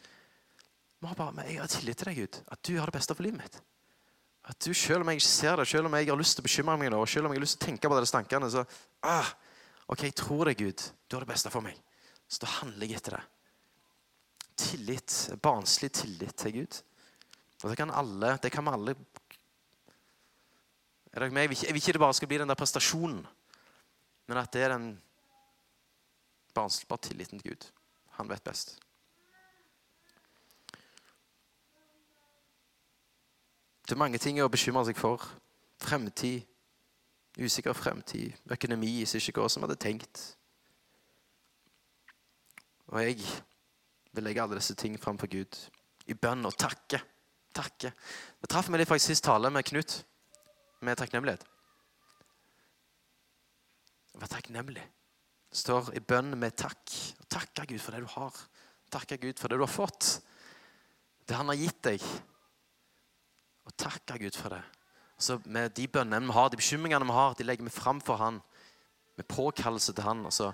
Vi 1.00 1.08
har 1.08 1.16
bare, 1.16 1.46
jeg 1.48 1.62
har 1.62 1.72
tillit 1.72 2.02
til 2.02 2.10
deg, 2.12 2.20
Gud. 2.20 2.42
At 2.52 2.64
du 2.68 2.74
har 2.82 2.92
det 2.92 2.98
beste 2.98 3.16
for 3.16 3.24
livet 3.24 3.40
mitt. 3.46 3.62
At 4.52 4.60
du, 4.66 4.74
Selv 4.74 5.06
om 5.06 5.12
jeg 5.14 5.22
ikke 5.22 5.30
ser 5.30 5.56
det, 5.62 5.68
selv 5.72 5.88
om 5.88 5.96
jeg 5.96 6.10
har 6.10 6.20
lyst 6.20 6.36
til 6.36 6.44
å 6.44 6.50
bekymre 6.50 6.78
meg, 6.82 6.92
nå, 6.92 7.00
og 7.00 7.10
selv 7.10 7.30
om 7.30 7.32
jeg 7.32 7.40
har 7.40 7.46
lyst 7.46 7.60
til 7.60 7.64
å 7.64 7.70
tenke 7.70 7.92
på 7.92 8.00
det 8.02 8.10
stankene, 8.10 8.50
så 8.52 8.66
ah, 9.08 9.32
OK, 9.88 10.04
jeg 10.10 10.18
tror 10.18 10.50
deg, 10.50 10.60
Gud. 10.60 10.84
Du 11.08 11.16
har 11.16 11.24
det 11.24 11.32
beste 11.32 11.52
for 11.54 11.64
meg. 11.64 11.78
Så 12.28 12.44
da 12.44 12.52
handler 12.60 12.90
jeg 12.90 13.00
etter 13.00 13.18
det. 13.20 13.26
Tillit, 14.62 15.18
barnslig 15.44 15.92
tillit 15.96 16.36
til 16.42 16.58
Gud. 16.62 16.82
Og 17.62 17.70
det 17.70 17.78
kan 17.78 17.94
alle 17.94 18.38
det 18.42 18.52
kan 18.52 18.66
vi 18.66 18.74
alle 18.74 18.96
er 21.14 21.20
dere 21.20 21.30
med? 21.30 21.42
Jeg 21.42 21.50
vil, 21.50 21.58
ikke, 21.58 21.66
jeg 21.66 21.74
vil 21.74 21.82
ikke 21.82 21.94
det 21.94 22.00
bare 22.00 22.14
skal 22.14 22.28
bli 22.28 22.38
den 22.38 22.50
der 22.50 22.56
prestasjonen, 22.56 23.28
men 24.28 24.38
at 24.38 24.54
det 24.54 24.62
er 24.64 24.70
den 24.78 25.02
barnslige 26.54 26.98
tilliten 26.98 27.40
til 27.40 27.52
Gud. 27.52 27.68
Han 28.10 28.30
vet 28.30 28.44
best. 28.44 28.80
Det 33.84 33.92
er 33.92 34.00
mange 34.00 34.18
ting 34.18 34.40
å 34.40 34.48
bekymre 34.48 34.86
seg 34.88 34.96
for. 34.96 35.26
Fremtid, 35.84 36.46
usikker 37.36 37.74
fremtid, 37.76 38.32
økonomi 38.48 39.02
som 39.06 39.20
ikke 39.20 39.42
går 39.42 39.50
som 39.52 39.64
vi 39.64 39.68
hadde 39.68 39.84
tenkt. 39.84 40.22
Og 42.88 43.02
jeg 43.04 43.20
vil 44.14 44.24
legge 44.24 44.44
alle 44.44 44.60
disse 44.60 44.76
ting 44.80 44.96
fram 45.00 45.20
for 45.20 45.28
Gud 45.28 45.60
i 46.08 46.16
bønn 46.16 46.48
og 46.48 46.56
takke. 46.56 47.02
Takke. 47.56 47.92
Det 48.42 48.50
traff 48.50 48.70
meg 48.72 48.82
litt 48.82 48.90
faktisk 48.90 49.12
sist 49.12 49.26
tale 49.26 49.52
med 49.52 49.66
Knut, 49.68 49.98
med 50.82 51.00
takknemlighet. 51.00 51.44
Vær 54.22 54.32
takknemlig. 54.32 54.84
Står 55.52 55.92
i 55.98 56.02
bønn 56.04 56.34
med 56.40 56.56
takk. 56.60 56.96
Takke 57.32 57.66
Gud 57.68 57.82
for 57.84 57.96
det 57.96 58.04
du 58.04 58.12
har. 58.14 58.36
Takke 58.92 59.18
Gud 59.20 59.40
for 59.40 59.52
det 59.52 59.60
du 59.60 59.66
har 59.66 59.72
fått. 59.72 60.20
Det 61.28 61.36
han 61.36 61.52
har 61.52 61.60
gitt 61.60 61.82
deg. 61.88 62.06
Og 63.68 63.76
takke 63.80 64.20
Gud 64.20 64.36
for 64.36 64.56
det. 64.56 64.62
Så 65.22 65.38
med 65.46 65.76
de 65.78 65.86
bønnene 65.92 66.26
vi 66.28 66.36
har, 66.36 66.50
de 66.50 66.60
bekymringene 66.60 67.08
vi 67.08 67.16
har, 67.16 67.36
de 67.38 67.46
legger 67.46 67.68
vi 67.68 67.74
fram 67.74 68.02
for 68.04 68.20
han. 68.20 68.40
Med 69.20 69.28
påkallelse 69.30 69.94
til 69.94 70.08
han. 70.08 70.26
Og 70.28 70.34
så 70.36 70.52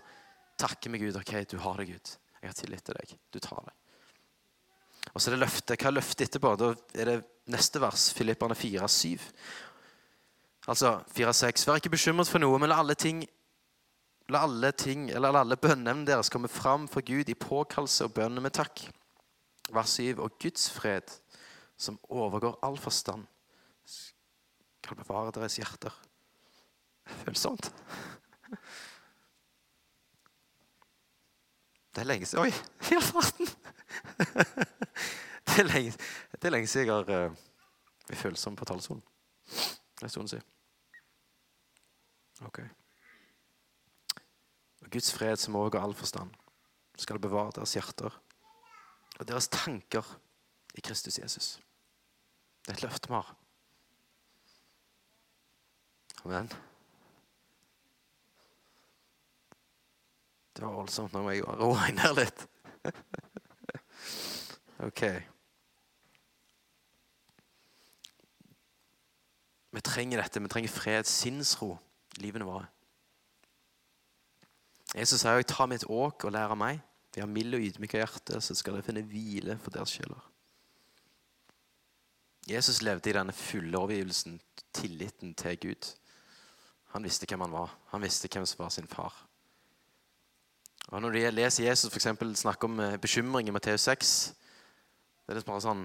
takker 0.59 0.93
vi 0.93 1.05
Gud. 1.05 1.19
OK, 1.21 1.33
du 1.49 1.57
har 1.61 1.81
det, 1.81 1.89
Gud. 1.93 2.15
Jeg 2.41 2.49
har 2.51 2.57
tillit 2.57 2.85
til 2.85 2.97
deg. 2.97 3.13
Du 3.33 3.39
tar 3.43 3.63
det. 3.69 3.75
Og 5.13 5.21
så 5.21 5.29
er 5.29 5.35
det 5.35 5.43
løftet. 5.45 5.77
Hva 5.79 5.89
er 5.89 5.97
løftet 5.97 6.27
etterpå? 6.27 6.53
Da 6.59 6.73
er 6.97 7.11
det 7.11 7.17
neste 7.53 7.81
vers, 7.81 8.09
Filipperne 8.15 8.55
4, 8.55 8.89
7. 8.89 9.27
Altså 10.67 10.97
4, 11.15 11.33
6. 11.33 11.67
Vær 11.67 11.81
ikke 11.81 11.95
bekymret 11.95 12.29
for 12.31 12.43
noe, 12.43 12.59
men 12.59 12.71
la 12.71 12.79
alle 12.83 12.97
ting 12.99 13.23
La 14.27 14.41
alle 14.43 14.73
ting, 14.75 15.05
eller 15.15 15.37
alle 15.39 15.55
bønneemnene 15.55 16.09
deres 16.09 16.27
komme 16.27 16.49
fram 16.51 16.83
for 16.91 17.05
Gud 17.07 17.29
i 17.31 17.35
påkallelse 17.39 18.09
og 18.09 18.15
bønner 18.17 18.43
med 18.43 18.51
takk. 18.57 18.81
Vers 19.71 19.93
7. 20.01 20.19
Og 20.19 20.35
Guds 20.43 20.65
fred, 20.75 21.13
som 21.79 21.99
overgår 22.09 22.57
all 22.63 22.75
forstand, 22.75 23.23
skal 23.87 24.99
bevare 24.99 25.31
deres 25.31 25.55
hjerter. 25.61 25.95
Følsomt. 27.23 27.71
Det 31.97 32.03
er 32.03 32.11
lenge 32.11 32.27
siden 32.29 32.43
Oi, 32.43 32.51
i 32.91 32.93
all 32.93 33.07
verden! 33.09 33.47
Det 35.47 35.63
er 35.63 35.65
lenge, 35.65 35.91
det 36.31 36.45
er 36.45 36.53
lenge 36.53 36.67
siden 36.69 36.85
jeg 36.85 36.93
har 36.93 37.07
uh, 37.09 37.37
vært 38.09 38.19
følsom 38.19 38.57
på 38.59 38.67
talerstolen. 38.69 39.01
Det 39.47 40.03
er 40.03 40.05
en 40.05 40.13
stund 40.13 40.29
siden. 40.29 40.45
Ok. 42.45 42.59
Og 44.85 44.91
Guds 44.93 45.09
fred, 45.15 45.41
som 45.41 45.57
overgår 45.57 45.87
all 45.87 45.97
forstand, 45.97 46.37
skal 47.01 47.17
bevare 47.19 47.55
deres 47.57 47.73
hjerter 47.73 48.21
og 49.17 49.27
deres 49.27 49.49
tanker 49.49 50.05
i 50.77 50.85
Kristus 50.85 51.17
Jesus. 51.17 51.49
Det 52.61 52.75
er 52.75 52.77
et 52.77 52.85
løfte 52.85 53.09
vi 53.09 53.17
har. 53.17 53.33
Amen. 56.25 56.53
Det 60.57 60.65
var 60.65 60.73
voldsomt. 60.73 61.13
Nå 61.13 61.21
må 61.21 61.35
jeg 61.35 61.45
roe 61.45 61.75
meg 61.77 61.93
ned 61.99 62.15
litt. 62.17 62.45
OK. 64.87 65.03
Vi 69.77 69.83
trenger 69.85 70.23
dette. 70.23 70.41
Vi 70.41 70.49
trenger 70.49 70.73
fred, 70.73 71.05
sinnsro 71.05 71.75
i 72.17 72.23
livene 72.25 72.47
våre. 72.47 72.65
Jesus 74.95 75.21
sier 75.21 75.37
jo, 75.37 75.43
'Ta 75.43 75.67
mitt 75.69 75.85
åk 75.85 76.25
og 76.25 76.31
lær 76.33 76.55
av 76.55 76.57
meg'. 76.57 76.81
Vi 77.13 77.21
har 77.21 77.27
mild 77.27 77.53
og 77.53 77.61
ydmyke 77.61 77.97
hjerte, 77.97 78.41
så 78.41 78.55
skal 78.55 78.73
dere 78.73 78.83
finne 78.83 79.05
hvile 79.05 79.57
for 79.61 79.73
deres 79.73 79.93
sjeler. 79.93 80.21
Jesus 82.47 82.81
levde 82.81 83.09
i 83.09 83.13
denne 83.13 83.33
fulle 83.33 83.77
overgivelsen, 83.77 84.41
tilliten 84.73 85.35
til 85.35 85.59
Gud. 85.59 85.93
Han 86.95 87.03
visste 87.03 87.25
hvem 87.29 87.41
han 87.41 87.51
var. 87.51 87.77
Han 87.91 88.01
visste 88.01 88.29
hvem 88.31 88.45
som 88.45 88.63
var 88.63 88.69
sin 88.69 88.87
far. 88.87 89.26
Og 90.87 91.01
Når 91.03 91.17
de 91.17 91.23
leser 91.35 91.67
Jesus 91.67 91.91
for 91.91 91.99
eksempel, 91.99 92.31
snakke 92.35 92.67
om 92.67 92.79
eh, 92.79 92.99
bekymring 93.01 93.49
i 93.49 93.55
Matteus 93.55 93.83
6 93.89 94.11
Det 94.31 95.33
er 95.33 95.39
liksom 95.39 95.51
bare 95.51 95.65
sånn 95.65 95.81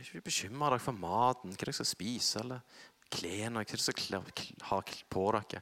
Ikke 0.00 0.22
bekymre 0.24 0.70
dere 0.72 0.80
for 0.80 0.96
maten, 0.96 1.52
hva 1.52 1.60
dere 1.60 1.74
skal 1.76 1.88
spise, 1.88 2.40
eller 2.40 2.62
klærne, 3.12 3.60
hva 3.60 3.68
dere 3.68 3.84
skal 3.84 4.24
ha 4.70 4.78
på 5.12 5.24
dere. 5.36 5.60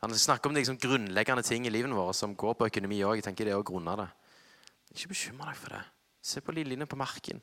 Han 0.00 0.14
snakker 0.14 0.48
om 0.48 0.54
de 0.54 0.62
liksom, 0.62 0.78
grunnleggende 0.80 1.42
ting 1.44 1.66
i 1.66 1.72
livene 1.74 1.98
våre 1.98 2.14
som 2.14 2.36
går 2.38 2.54
på 2.56 2.68
økonomi 2.70 3.02
òg. 3.02 3.18
Jeg 3.18 3.26
tenker 3.26 3.50
det 3.50 3.52
er 3.56 3.60
å 3.60 3.66
grunne 3.66 3.96
det. 4.00 4.06
Ikke 4.94 5.10
bekymre 5.12 5.50
deg 5.50 5.58
for 5.58 5.74
det. 5.74 5.82
Se 6.22 6.40
på 6.40 6.54
linjene 6.54 6.86
på 6.88 6.96
marken. 6.96 7.42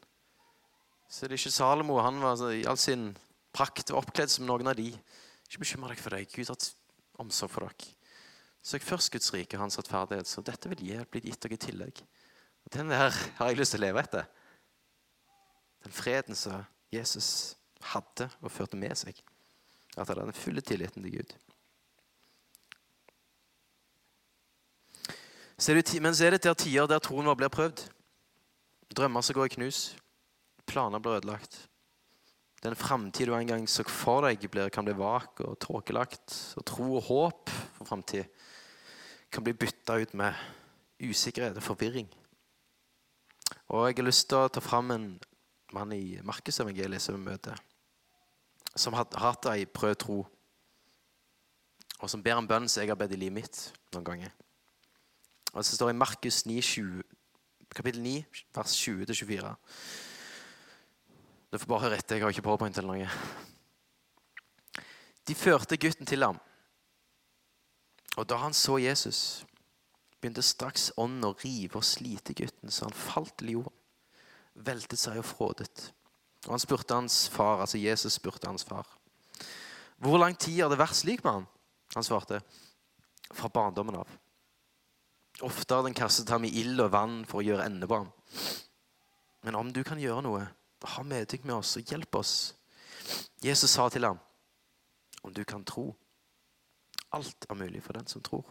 Så 1.11 1.27
det 1.27 1.35
er 1.35 1.41
ikke 1.43 1.53
Salomo. 1.53 1.99
Han 2.01 2.21
var 2.23 2.35
så- 2.39 2.55
i 2.55 2.65
all 2.65 2.77
sin 2.77 3.15
prakt 3.53 3.91
var 3.91 4.01
oppkledd 4.01 4.29
som 4.29 4.47
noen 4.47 4.67
av 4.67 4.75
de. 4.75 4.89
Ikke 5.49 5.59
bekymre 5.59 5.89
deg 5.89 5.99
for 5.99 6.09
det. 6.09 6.31
Gud 6.31 6.47
har 6.47 6.57
omsorg 7.19 7.49
for 7.51 7.67
dere. 7.67 7.98
Søk 8.69 8.83
først 8.85 9.09
Guds 9.11 9.31
rike 9.33 9.57
og 9.57 9.63
hans 9.63 9.79
rettferdighet, 9.79 10.27
så 10.29 10.43
dette 10.45 10.69
vil 10.69 10.81
gi, 10.85 10.97
bli 11.09 11.23
gitt 11.23 11.41
dere 11.41 11.55
i 11.55 11.61
tillegg. 11.63 12.01
Og 12.65 12.73
Den 12.75 12.91
der 12.91 13.15
har 13.39 13.47
jeg 13.49 13.57
lyst 13.57 13.73
til 13.73 13.81
å 13.81 13.85
leve 13.87 14.03
etter. 14.03 14.27
Den 15.85 15.95
freden 15.95 16.37
som 16.37 16.67
Jesus 16.93 17.57
hadde 17.93 18.27
og 18.43 18.51
førte 18.53 18.77
med 18.77 18.93
seg. 18.99 19.17
At 19.95 20.03
han 20.03 20.19
hadde 20.19 20.27
den 20.27 20.37
fulle 20.37 20.61
tilliten 20.61 21.01
til 21.01 21.15
Gud. 21.15 21.33
Men 26.03 26.13
så 26.15 26.27
er 26.27 26.35
det 26.35 26.43
der 26.43 26.53
tider 26.53 26.87
der 26.87 27.01
troen 27.01 27.25
vår 27.25 27.39
blir 27.39 27.51
prøvd. 27.51 27.81
Drømmer 28.93 29.25
som 29.25 29.39
går 29.39 29.49
i 29.49 29.55
knus. 29.55 29.79
Planer 30.69 31.01
blir 31.01 31.17
ødelagt. 31.17 31.57
Den 32.61 32.77
framtid 32.77 33.31
du 33.31 33.33
en 33.33 33.49
gang 33.49 33.65
så 33.71 33.83
for 33.87 34.27
deg, 34.27 34.45
kan 34.71 34.85
bli 34.85 34.93
vak 34.93 35.41
og 35.41 35.57
tåkelagt. 35.63 36.37
Og 36.59 36.65
tro 36.69 36.91
og 36.99 37.03
håp 37.09 37.57
for 37.79 37.89
framtid 37.89 38.29
kan 39.31 39.45
bli 39.45 39.53
bytta 39.53 39.99
ut 40.01 40.13
med 40.17 40.33
usikkerhet 40.99 41.57
og 41.57 41.63
forvirring. 41.63 42.09
Og 43.69 43.87
jeg 43.87 43.99
har 43.99 44.07
lyst 44.07 44.27
til 44.29 44.41
å 44.41 44.49
ta 44.49 44.61
fram 44.63 44.91
en 44.95 45.07
mann 45.73 45.93
i 45.93 46.19
Markusevangeliet 46.25 47.01
som 47.01 47.17
vi 47.17 47.29
møter, 47.29 47.57
som 48.75 48.97
har 48.97 49.09
hatt 49.21 49.49
ei 49.51 49.67
prøvd 49.69 50.01
tro, 50.01 50.19
og 51.99 52.09
som 52.09 52.23
ber 52.23 52.39
en 52.39 52.47
bønn 52.47 52.69
som 52.69 52.81
jeg 52.81 52.89
har 52.89 52.97
bedt 52.97 53.13
i 53.13 53.19
livet 53.19 53.41
mitt 53.41 53.61
noen 53.93 54.07
ganger. 54.07 54.33
Og 55.53 55.65
så 55.65 55.75
står 55.75 55.89
det 55.89 55.97
i 55.97 55.99
Markus 55.99 56.43
9, 56.45 56.61
20, 56.61 57.03
kapittel 57.75 58.01
9, 58.05 58.15
vers 58.55 58.75
20-24. 58.87 59.53
Du 61.49 61.57
får 61.57 61.69
bare 61.69 61.85
høre 61.87 61.97
etter. 61.97 62.17
Jeg 62.17 62.23
har 62.23 62.33
ikke 62.33 62.45
powerpoint 62.45 62.77
eller 62.77 62.93
noe. 62.93 63.09
De 65.25 65.35
førte 65.37 65.77
gutten 65.81 66.09
til 66.09 66.25
ham. 66.25 66.37
Og 68.19 68.27
da 68.27 68.35
han 68.41 68.55
så 68.55 68.75
Jesus, 68.83 69.45
begynte 70.19 70.43
straks 70.43 70.89
ånden 70.99 71.29
å 71.29 71.35
rive 71.39 71.79
og 71.79 71.87
slite 71.87 72.35
gutten, 72.35 72.71
så 72.71 72.89
han 72.89 72.95
falt 72.95 73.37
til 73.39 73.53
jorden, 73.55 73.75
veltet 74.59 74.99
seg 74.99 75.21
og 75.21 75.27
frådet. 75.29 75.91
Og 76.47 76.55
han 76.55 76.63
spurte 76.63 76.97
hans 76.97 77.21
far, 77.31 77.63
altså 77.63 77.79
Jesus 77.79 78.19
spurte 78.19 78.49
hans 78.51 78.67
far, 78.67 78.87
Hvor 79.99 80.17
lang 80.17 80.35
tid 80.35 80.61
har 80.61 80.69
det 80.71 80.79
vært 80.79 80.95
slik 80.95 81.23
med 81.23 81.33
han? 81.33 81.47
Han 81.95 82.03
svarte, 82.03 82.39
fra 83.35 83.49
barndommen 83.51 83.97
av. 83.99 84.11
Ofte 85.43 85.75
har 85.75 85.83
den 85.83 85.95
kastet 85.95 86.29
ham 86.29 86.45
i 86.47 86.51
ild 86.61 86.79
og 86.79 86.91
vann 86.91 87.23
for 87.27 87.39
å 87.39 87.45
gjøre 87.45 87.65
ende 87.67 87.87
på 87.87 87.99
ham. 87.99 88.11
Men 89.43 89.55
om 89.55 89.71
du 89.71 89.83
kan 89.83 89.99
gjøre 89.99 90.23
noe, 90.23 90.45
ha 90.83 91.03
medynk 91.03 91.43
med 91.47 91.57
oss 91.59 91.77
og 91.79 91.91
hjelp 91.91 92.15
oss. 92.19 92.33
Jesus 93.43 93.71
sa 93.71 93.87
til 93.91 94.07
ham, 94.07 94.19
om 95.23 95.33
du 95.35 95.43
kan 95.47 95.63
tro. 95.67 95.93
Alt 97.15 97.45
er 97.49 97.57
mulig 97.57 97.81
for 97.83 97.97
den 97.97 98.07
som 98.07 98.21
tror. 98.25 98.45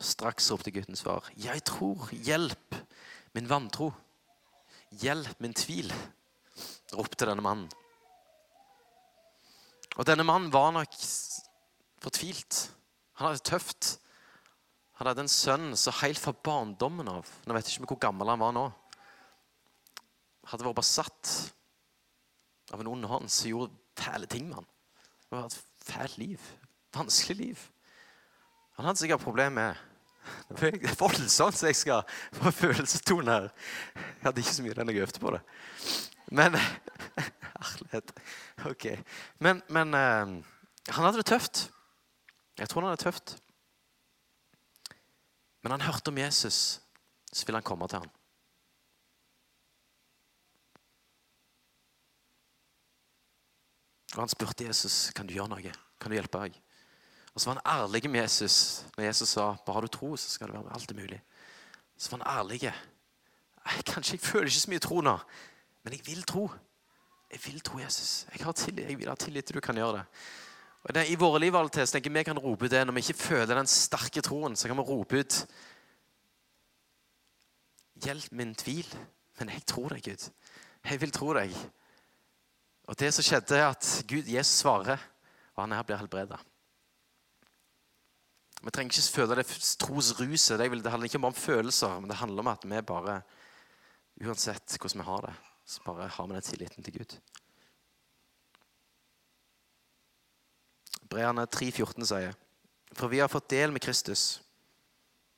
Straks 0.00 0.50
ropte 0.52 0.72
gutten 0.74 0.96
svar. 0.98 1.24
Jeg 1.40 1.64
tror. 1.64 2.10
Hjelp 2.12 2.76
min 3.36 3.48
vantro. 3.48 3.92
Hjelp 5.02 5.40
min 5.42 5.54
tvil, 5.56 5.90
ropte 6.94 7.26
denne 7.26 7.42
mannen. 7.42 7.66
Og 9.96 10.04
denne 10.06 10.24
mannen 10.28 10.52
var 10.52 10.70
nok 10.76 10.94
fortvilt. 12.04 12.66
Han 13.16 13.28
hadde 13.28 13.40
det 13.40 13.48
tøft. 13.48 13.96
Han 15.00 15.10
hadde 15.10 15.24
en 15.26 15.32
sønn 15.32 15.72
så 15.76 15.92
helt 16.02 16.20
fra 16.20 16.32
barndommen 16.32 17.08
av 17.10 17.28
Nå 17.44 17.56
vet 17.56 17.68
jeg 17.68 17.80
ikke 17.80 17.96
hvor 17.96 18.04
gammel 18.06 18.32
han 18.32 18.40
var 18.40 18.54
nå. 18.56 18.64
Hadde 20.46 20.68
vært 20.68 20.78
besatt 20.78 21.32
av 22.72 22.80
en 22.80 22.92
ond 22.92 23.08
hånd 23.08 23.32
som 23.32 23.50
gjorde 23.50 23.76
fæle 23.98 24.28
ting 24.30 24.48
med 24.48 24.60
han. 24.60 24.70
Det 25.26 25.34
var 25.34 25.48
et 25.48 25.58
fælt 25.88 26.16
liv. 26.20 26.48
Vanskelig 26.96 27.36
liv. 27.36 27.66
Han 28.76 28.88
hadde 28.88 29.00
sikkert 29.02 29.24
problemer 29.24 29.50
med 29.60 29.84
Det 30.60 30.72
er 30.82 30.98
voldsomt, 30.98 31.54
så 31.54 31.68
jeg 31.70 31.76
skal 31.76 32.02
få 32.34 32.50
følelsestone 32.50 33.30
her. 33.30 33.48
Jeg 33.94 34.24
hadde 34.24 34.42
ikke 34.42 34.54
så 34.56 34.64
mye 34.64 34.74
den 34.74 34.90
jeg 34.90 35.04
øvde 35.04 35.22
på 35.22 35.30
det. 35.36 35.40
Men 36.34 36.56
Herlighet. 37.56 38.12
Ok. 38.66 38.86
Men, 39.38 39.62
men 39.68 39.94
uh, 39.94 40.44
han 40.88 41.04
hadde 41.04 41.22
det 41.22 41.26
tøft. 41.26 41.70
Jeg 42.58 42.68
tror 42.68 42.82
han 42.82 42.90
hadde 42.90 43.00
det 43.00 43.04
tøft. 43.04 43.36
Men 45.62 45.70
han 45.70 45.80
hørte 45.80 46.08
om 46.08 46.18
Jesus, 46.18 46.80
så 47.32 47.46
ville 47.46 47.56
han 47.56 47.66
komme 47.66 47.88
til 47.88 47.98
ham. 47.98 48.10
Og 54.14 54.22
han 54.22 54.32
spurte 54.32 54.64
Jesus 54.64 55.10
kan 55.16 55.26
du 55.26 55.34
gjøre 55.34 55.50
noe. 55.52 55.72
Kan 56.00 56.12
du 56.12 56.16
hjelpe 56.16 56.40
meg? 56.40 56.60
Og 57.36 57.40
så 57.40 57.50
var 57.50 57.58
han 57.60 57.82
ærlig 57.82 58.08
med 58.08 58.22
Jesus 58.22 58.84
når 58.96 59.04
Jesus 59.04 59.28
sa 59.36 59.50
bare 59.66 59.76
har 59.76 59.84
du 59.84 59.92
tro, 59.92 60.14
så 60.16 60.30
skal 60.30 60.48
det 60.48 60.56
være 60.56 60.72
alt 60.72 60.94
mulig. 60.96 61.18
Så 61.96 62.10
var 62.10 62.22
han 62.24 62.38
ærlig. 62.38 62.72
Kanskje 63.84 64.16
jeg 64.16 64.24
føler 64.24 64.48
ikke 64.48 64.62
så 64.62 64.70
mye 64.72 64.84
tro 64.86 65.00
nå, 65.04 65.18
men 65.84 65.92
jeg 65.92 66.06
vil 66.06 66.22
tro. 66.22 66.46
Jeg 67.30 67.40
vil 67.44 67.60
tro 67.60 67.78
Jesus. 67.78 68.26
Jeg, 68.32 68.44
har 68.44 68.52
tillit, 68.52 68.88
jeg 68.88 68.98
vil 68.98 69.08
ha 69.08 69.14
tillit 69.20 69.44
til 69.44 69.58
du 69.58 69.60
kan 69.60 69.76
gjøre 69.76 69.98
det. 69.98 70.04
Og 70.86 70.94
det, 70.94 71.04
I 71.10 71.18
våre 71.20 71.42
liv 71.42 71.56
alltid, 71.56 71.86
så 71.86 71.98
tenker 71.98 72.14
vi 72.14 72.24
kan 72.24 72.38
rope 72.38 72.64
ut 72.64 72.70
det 72.70 72.84
når 72.86 72.94
vi 72.96 73.04
ikke 73.04 73.20
føler 73.20 73.58
den 73.58 73.68
sterke 73.68 74.22
troen. 74.22 74.56
Så 74.56 74.68
kan 74.68 74.78
vi 74.78 74.86
rope 74.86 75.20
ut 75.20 75.40
Hjelp 78.04 78.32
min 78.32 78.54
tvil. 78.54 78.88
Men 79.38 79.50
jeg 79.52 79.64
tror 79.68 79.92
deg, 79.92 80.04
Gud. 80.04 80.28
Jeg 80.84 81.00
vil 81.00 81.12
tro 81.12 81.32
deg. 81.36 81.52
Og 82.88 82.96
det 83.00 83.12
som 83.12 83.24
skjedde, 83.24 83.56
er 83.56 83.68
at 83.68 83.88
Gud, 84.08 84.28
Jesus 84.28 84.62
svarer, 84.62 85.00
og 85.54 85.64
han 85.64 85.74
her 85.76 85.84
blir 85.84 86.00
helbreda. 86.00 86.38
Vi 88.62 88.72
trenger 88.72 88.96
ikke 88.96 89.14
føle 89.20 89.36
det 89.38 89.46
trosruset. 89.80 90.58
Det, 90.58 90.70
det 90.82 90.90
handler 90.92 91.10
ikke 91.10 91.20
bare 91.22 91.34
om 91.34 91.38
følelser, 91.38 92.00
men 92.00 92.10
det 92.10 92.20
handler 92.20 92.42
om 92.42 92.52
at 92.52 92.64
vi 92.64 92.82
bare, 92.88 93.20
uansett 94.24 94.78
hvordan 94.80 95.02
vi 95.02 95.08
har 95.10 95.26
det, 95.28 95.34
så 95.66 95.84
bare 95.84 96.08
har 96.08 96.26
vi 96.26 96.38
den 96.38 96.46
tilliten 96.46 96.86
til 96.86 96.98
Gud. 96.98 97.18
Breane 101.06 101.46
3,14 101.46 102.08
sier 102.08 102.34
For 102.96 103.12
vi 103.12 103.20
har 103.22 103.30
fått 103.30 103.52
del 103.52 103.74
med 103.74 103.84
Kristus, 103.84 104.40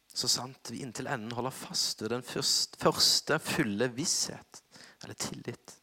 så 0.08 0.30
sant 0.30 0.70
vi 0.72 0.80
inntil 0.82 1.10
enden 1.10 1.34
holder 1.36 1.54
fast 1.54 2.00
ved 2.02 2.14
den 2.14 2.24
første 2.24 3.38
fulle 3.42 3.90
visshet, 3.94 4.62
eller 5.02 5.18
tillit. 5.18 5.74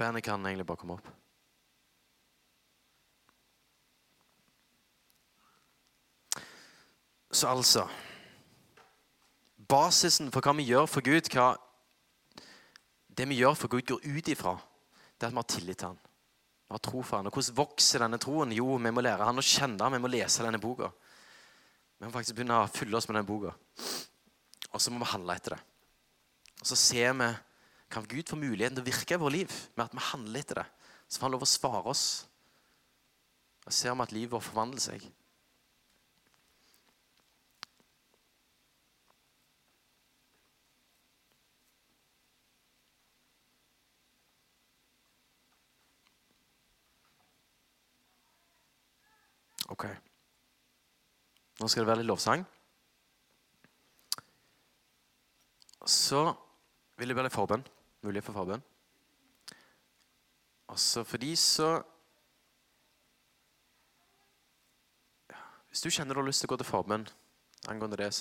Bandet 0.00 0.24
kan 0.24 0.46
egentlig 0.46 0.66
bare 0.68 0.80
komme 0.80 0.96
opp. 0.96 1.08
Så 7.40 7.48
altså 7.48 7.86
Basisen 9.70 10.28
for 10.34 10.44
hva 10.44 10.52
vi 10.58 10.66
gjør 10.68 10.88
for 10.90 11.04
Gud, 11.06 11.28
hva 11.30 11.52
det 13.16 13.26
vi 13.30 13.38
gjør 13.38 13.54
for 13.58 13.70
Gud, 13.70 13.84
går 13.86 14.02
ut 14.02 14.30
ifra, 14.32 14.54
det 15.14 15.26
er 15.26 15.30
at 15.30 15.34
vi 15.34 15.38
har 15.38 15.48
tillit 15.52 15.78
til 15.78 15.90
Han. 15.92 16.00
Vi 16.00 16.74
har 16.74 16.82
tro 16.82 17.02
for 17.04 17.18
Han. 17.18 17.28
Og 17.28 17.36
hvordan 17.36 17.56
vokser 17.58 18.02
denne 18.02 18.18
troen? 18.22 18.54
Jo, 18.56 18.74
vi 18.80 18.92
må 18.92 19.04
lære 19.04 19.28
Han 19.28 19.42
å 19.42 19.44
kjenne 19.44 19.90
vi 19.94 20.00
må 20.02 20.10
lese 20.10 20.46
denne 20.46 20.60
boka. 20.62 20.88
Vi 22.00 22.08
må 22.08 22.12
faktisk 22.14 22.38
begynne 22.38 22.58
å 22.64 22.70
fylle 22.72 22.98
oss 22.98 23.06
med 23.08 23.18
denne 23.18 23.28
boka. 23.28 23.54
Og 24.72 24.82
så 24.82 24.92
må 24.92 25.02
vi 25.04 25.10
handle 25.12 25.36
etter 25.38 25.54
det. 25.54 25.60
Og 26.60 26.66
så 26.72 26.80
ser 26.80 27.14
vi 27.20 27.30
kan 27.94 28.10
Gud 28.10 28.32
få 28.32 28.40
muligheten 28.40 28.78
til 28.78 28.84
å 28.84 28.90
virke 28.90 29.16
i 29.16 29.22
vårt 29.22 29.36
liv 29.36 29.54
med 29.76 29.86
at 29.86 29.96
vi 29.96 30.08
handler 30.10 30.42
etter 30.42 30.62
det. 30.62 30.66
Så 31.06 31.20
får 31.20 31.28
han 31.28 31.36
lov 31.36 31.46
å 31.46 31.52
svare 31.52 31.94
oss. 31.94 32.04
Og 33.66 33.74
ser 33.74 33.94
vi 33.94 34.06
at 34.08 34.18
livet 34.18 34.34
vårt 34.34 34.48
forvandler 34.50 34.82
seg. 34.82 35.08
Ok. 49.70 49.86
Nå 51.60 51.68
skal 51.68 51.84
det 51.84 51.90
være 51.90 52.02
litt 52.02 52.10
lovsang. 52.10 52.42
Så 55.86 56.24
vil 56.98 57.12
jeg 57.12 57.16
be 57.16 57.24
litt 57.24 57.36
forbønn. 57.36 57.62
Mulighet 58.04 58.26
for 58.26 58.36
forbønn. 58.42 58.64
Altså 60.70 61.04
for 61.04 61.18
de 61.22 61.32
så 61.36 61.70
Hvis 65.70 65.84
du 65.84 65.90
kjenner 65.94 66.16
du 66.16 66.18
har 66.18 66.26
lyst 66.26 66.42
til 66.42 66.48
å 66.48 66.50
gå 66.50 66.56
til 66.58 66.66
forbønn 66.66 67.04
angående 67.70 67.98
det, 68.00 68.08
så 68.10 68.18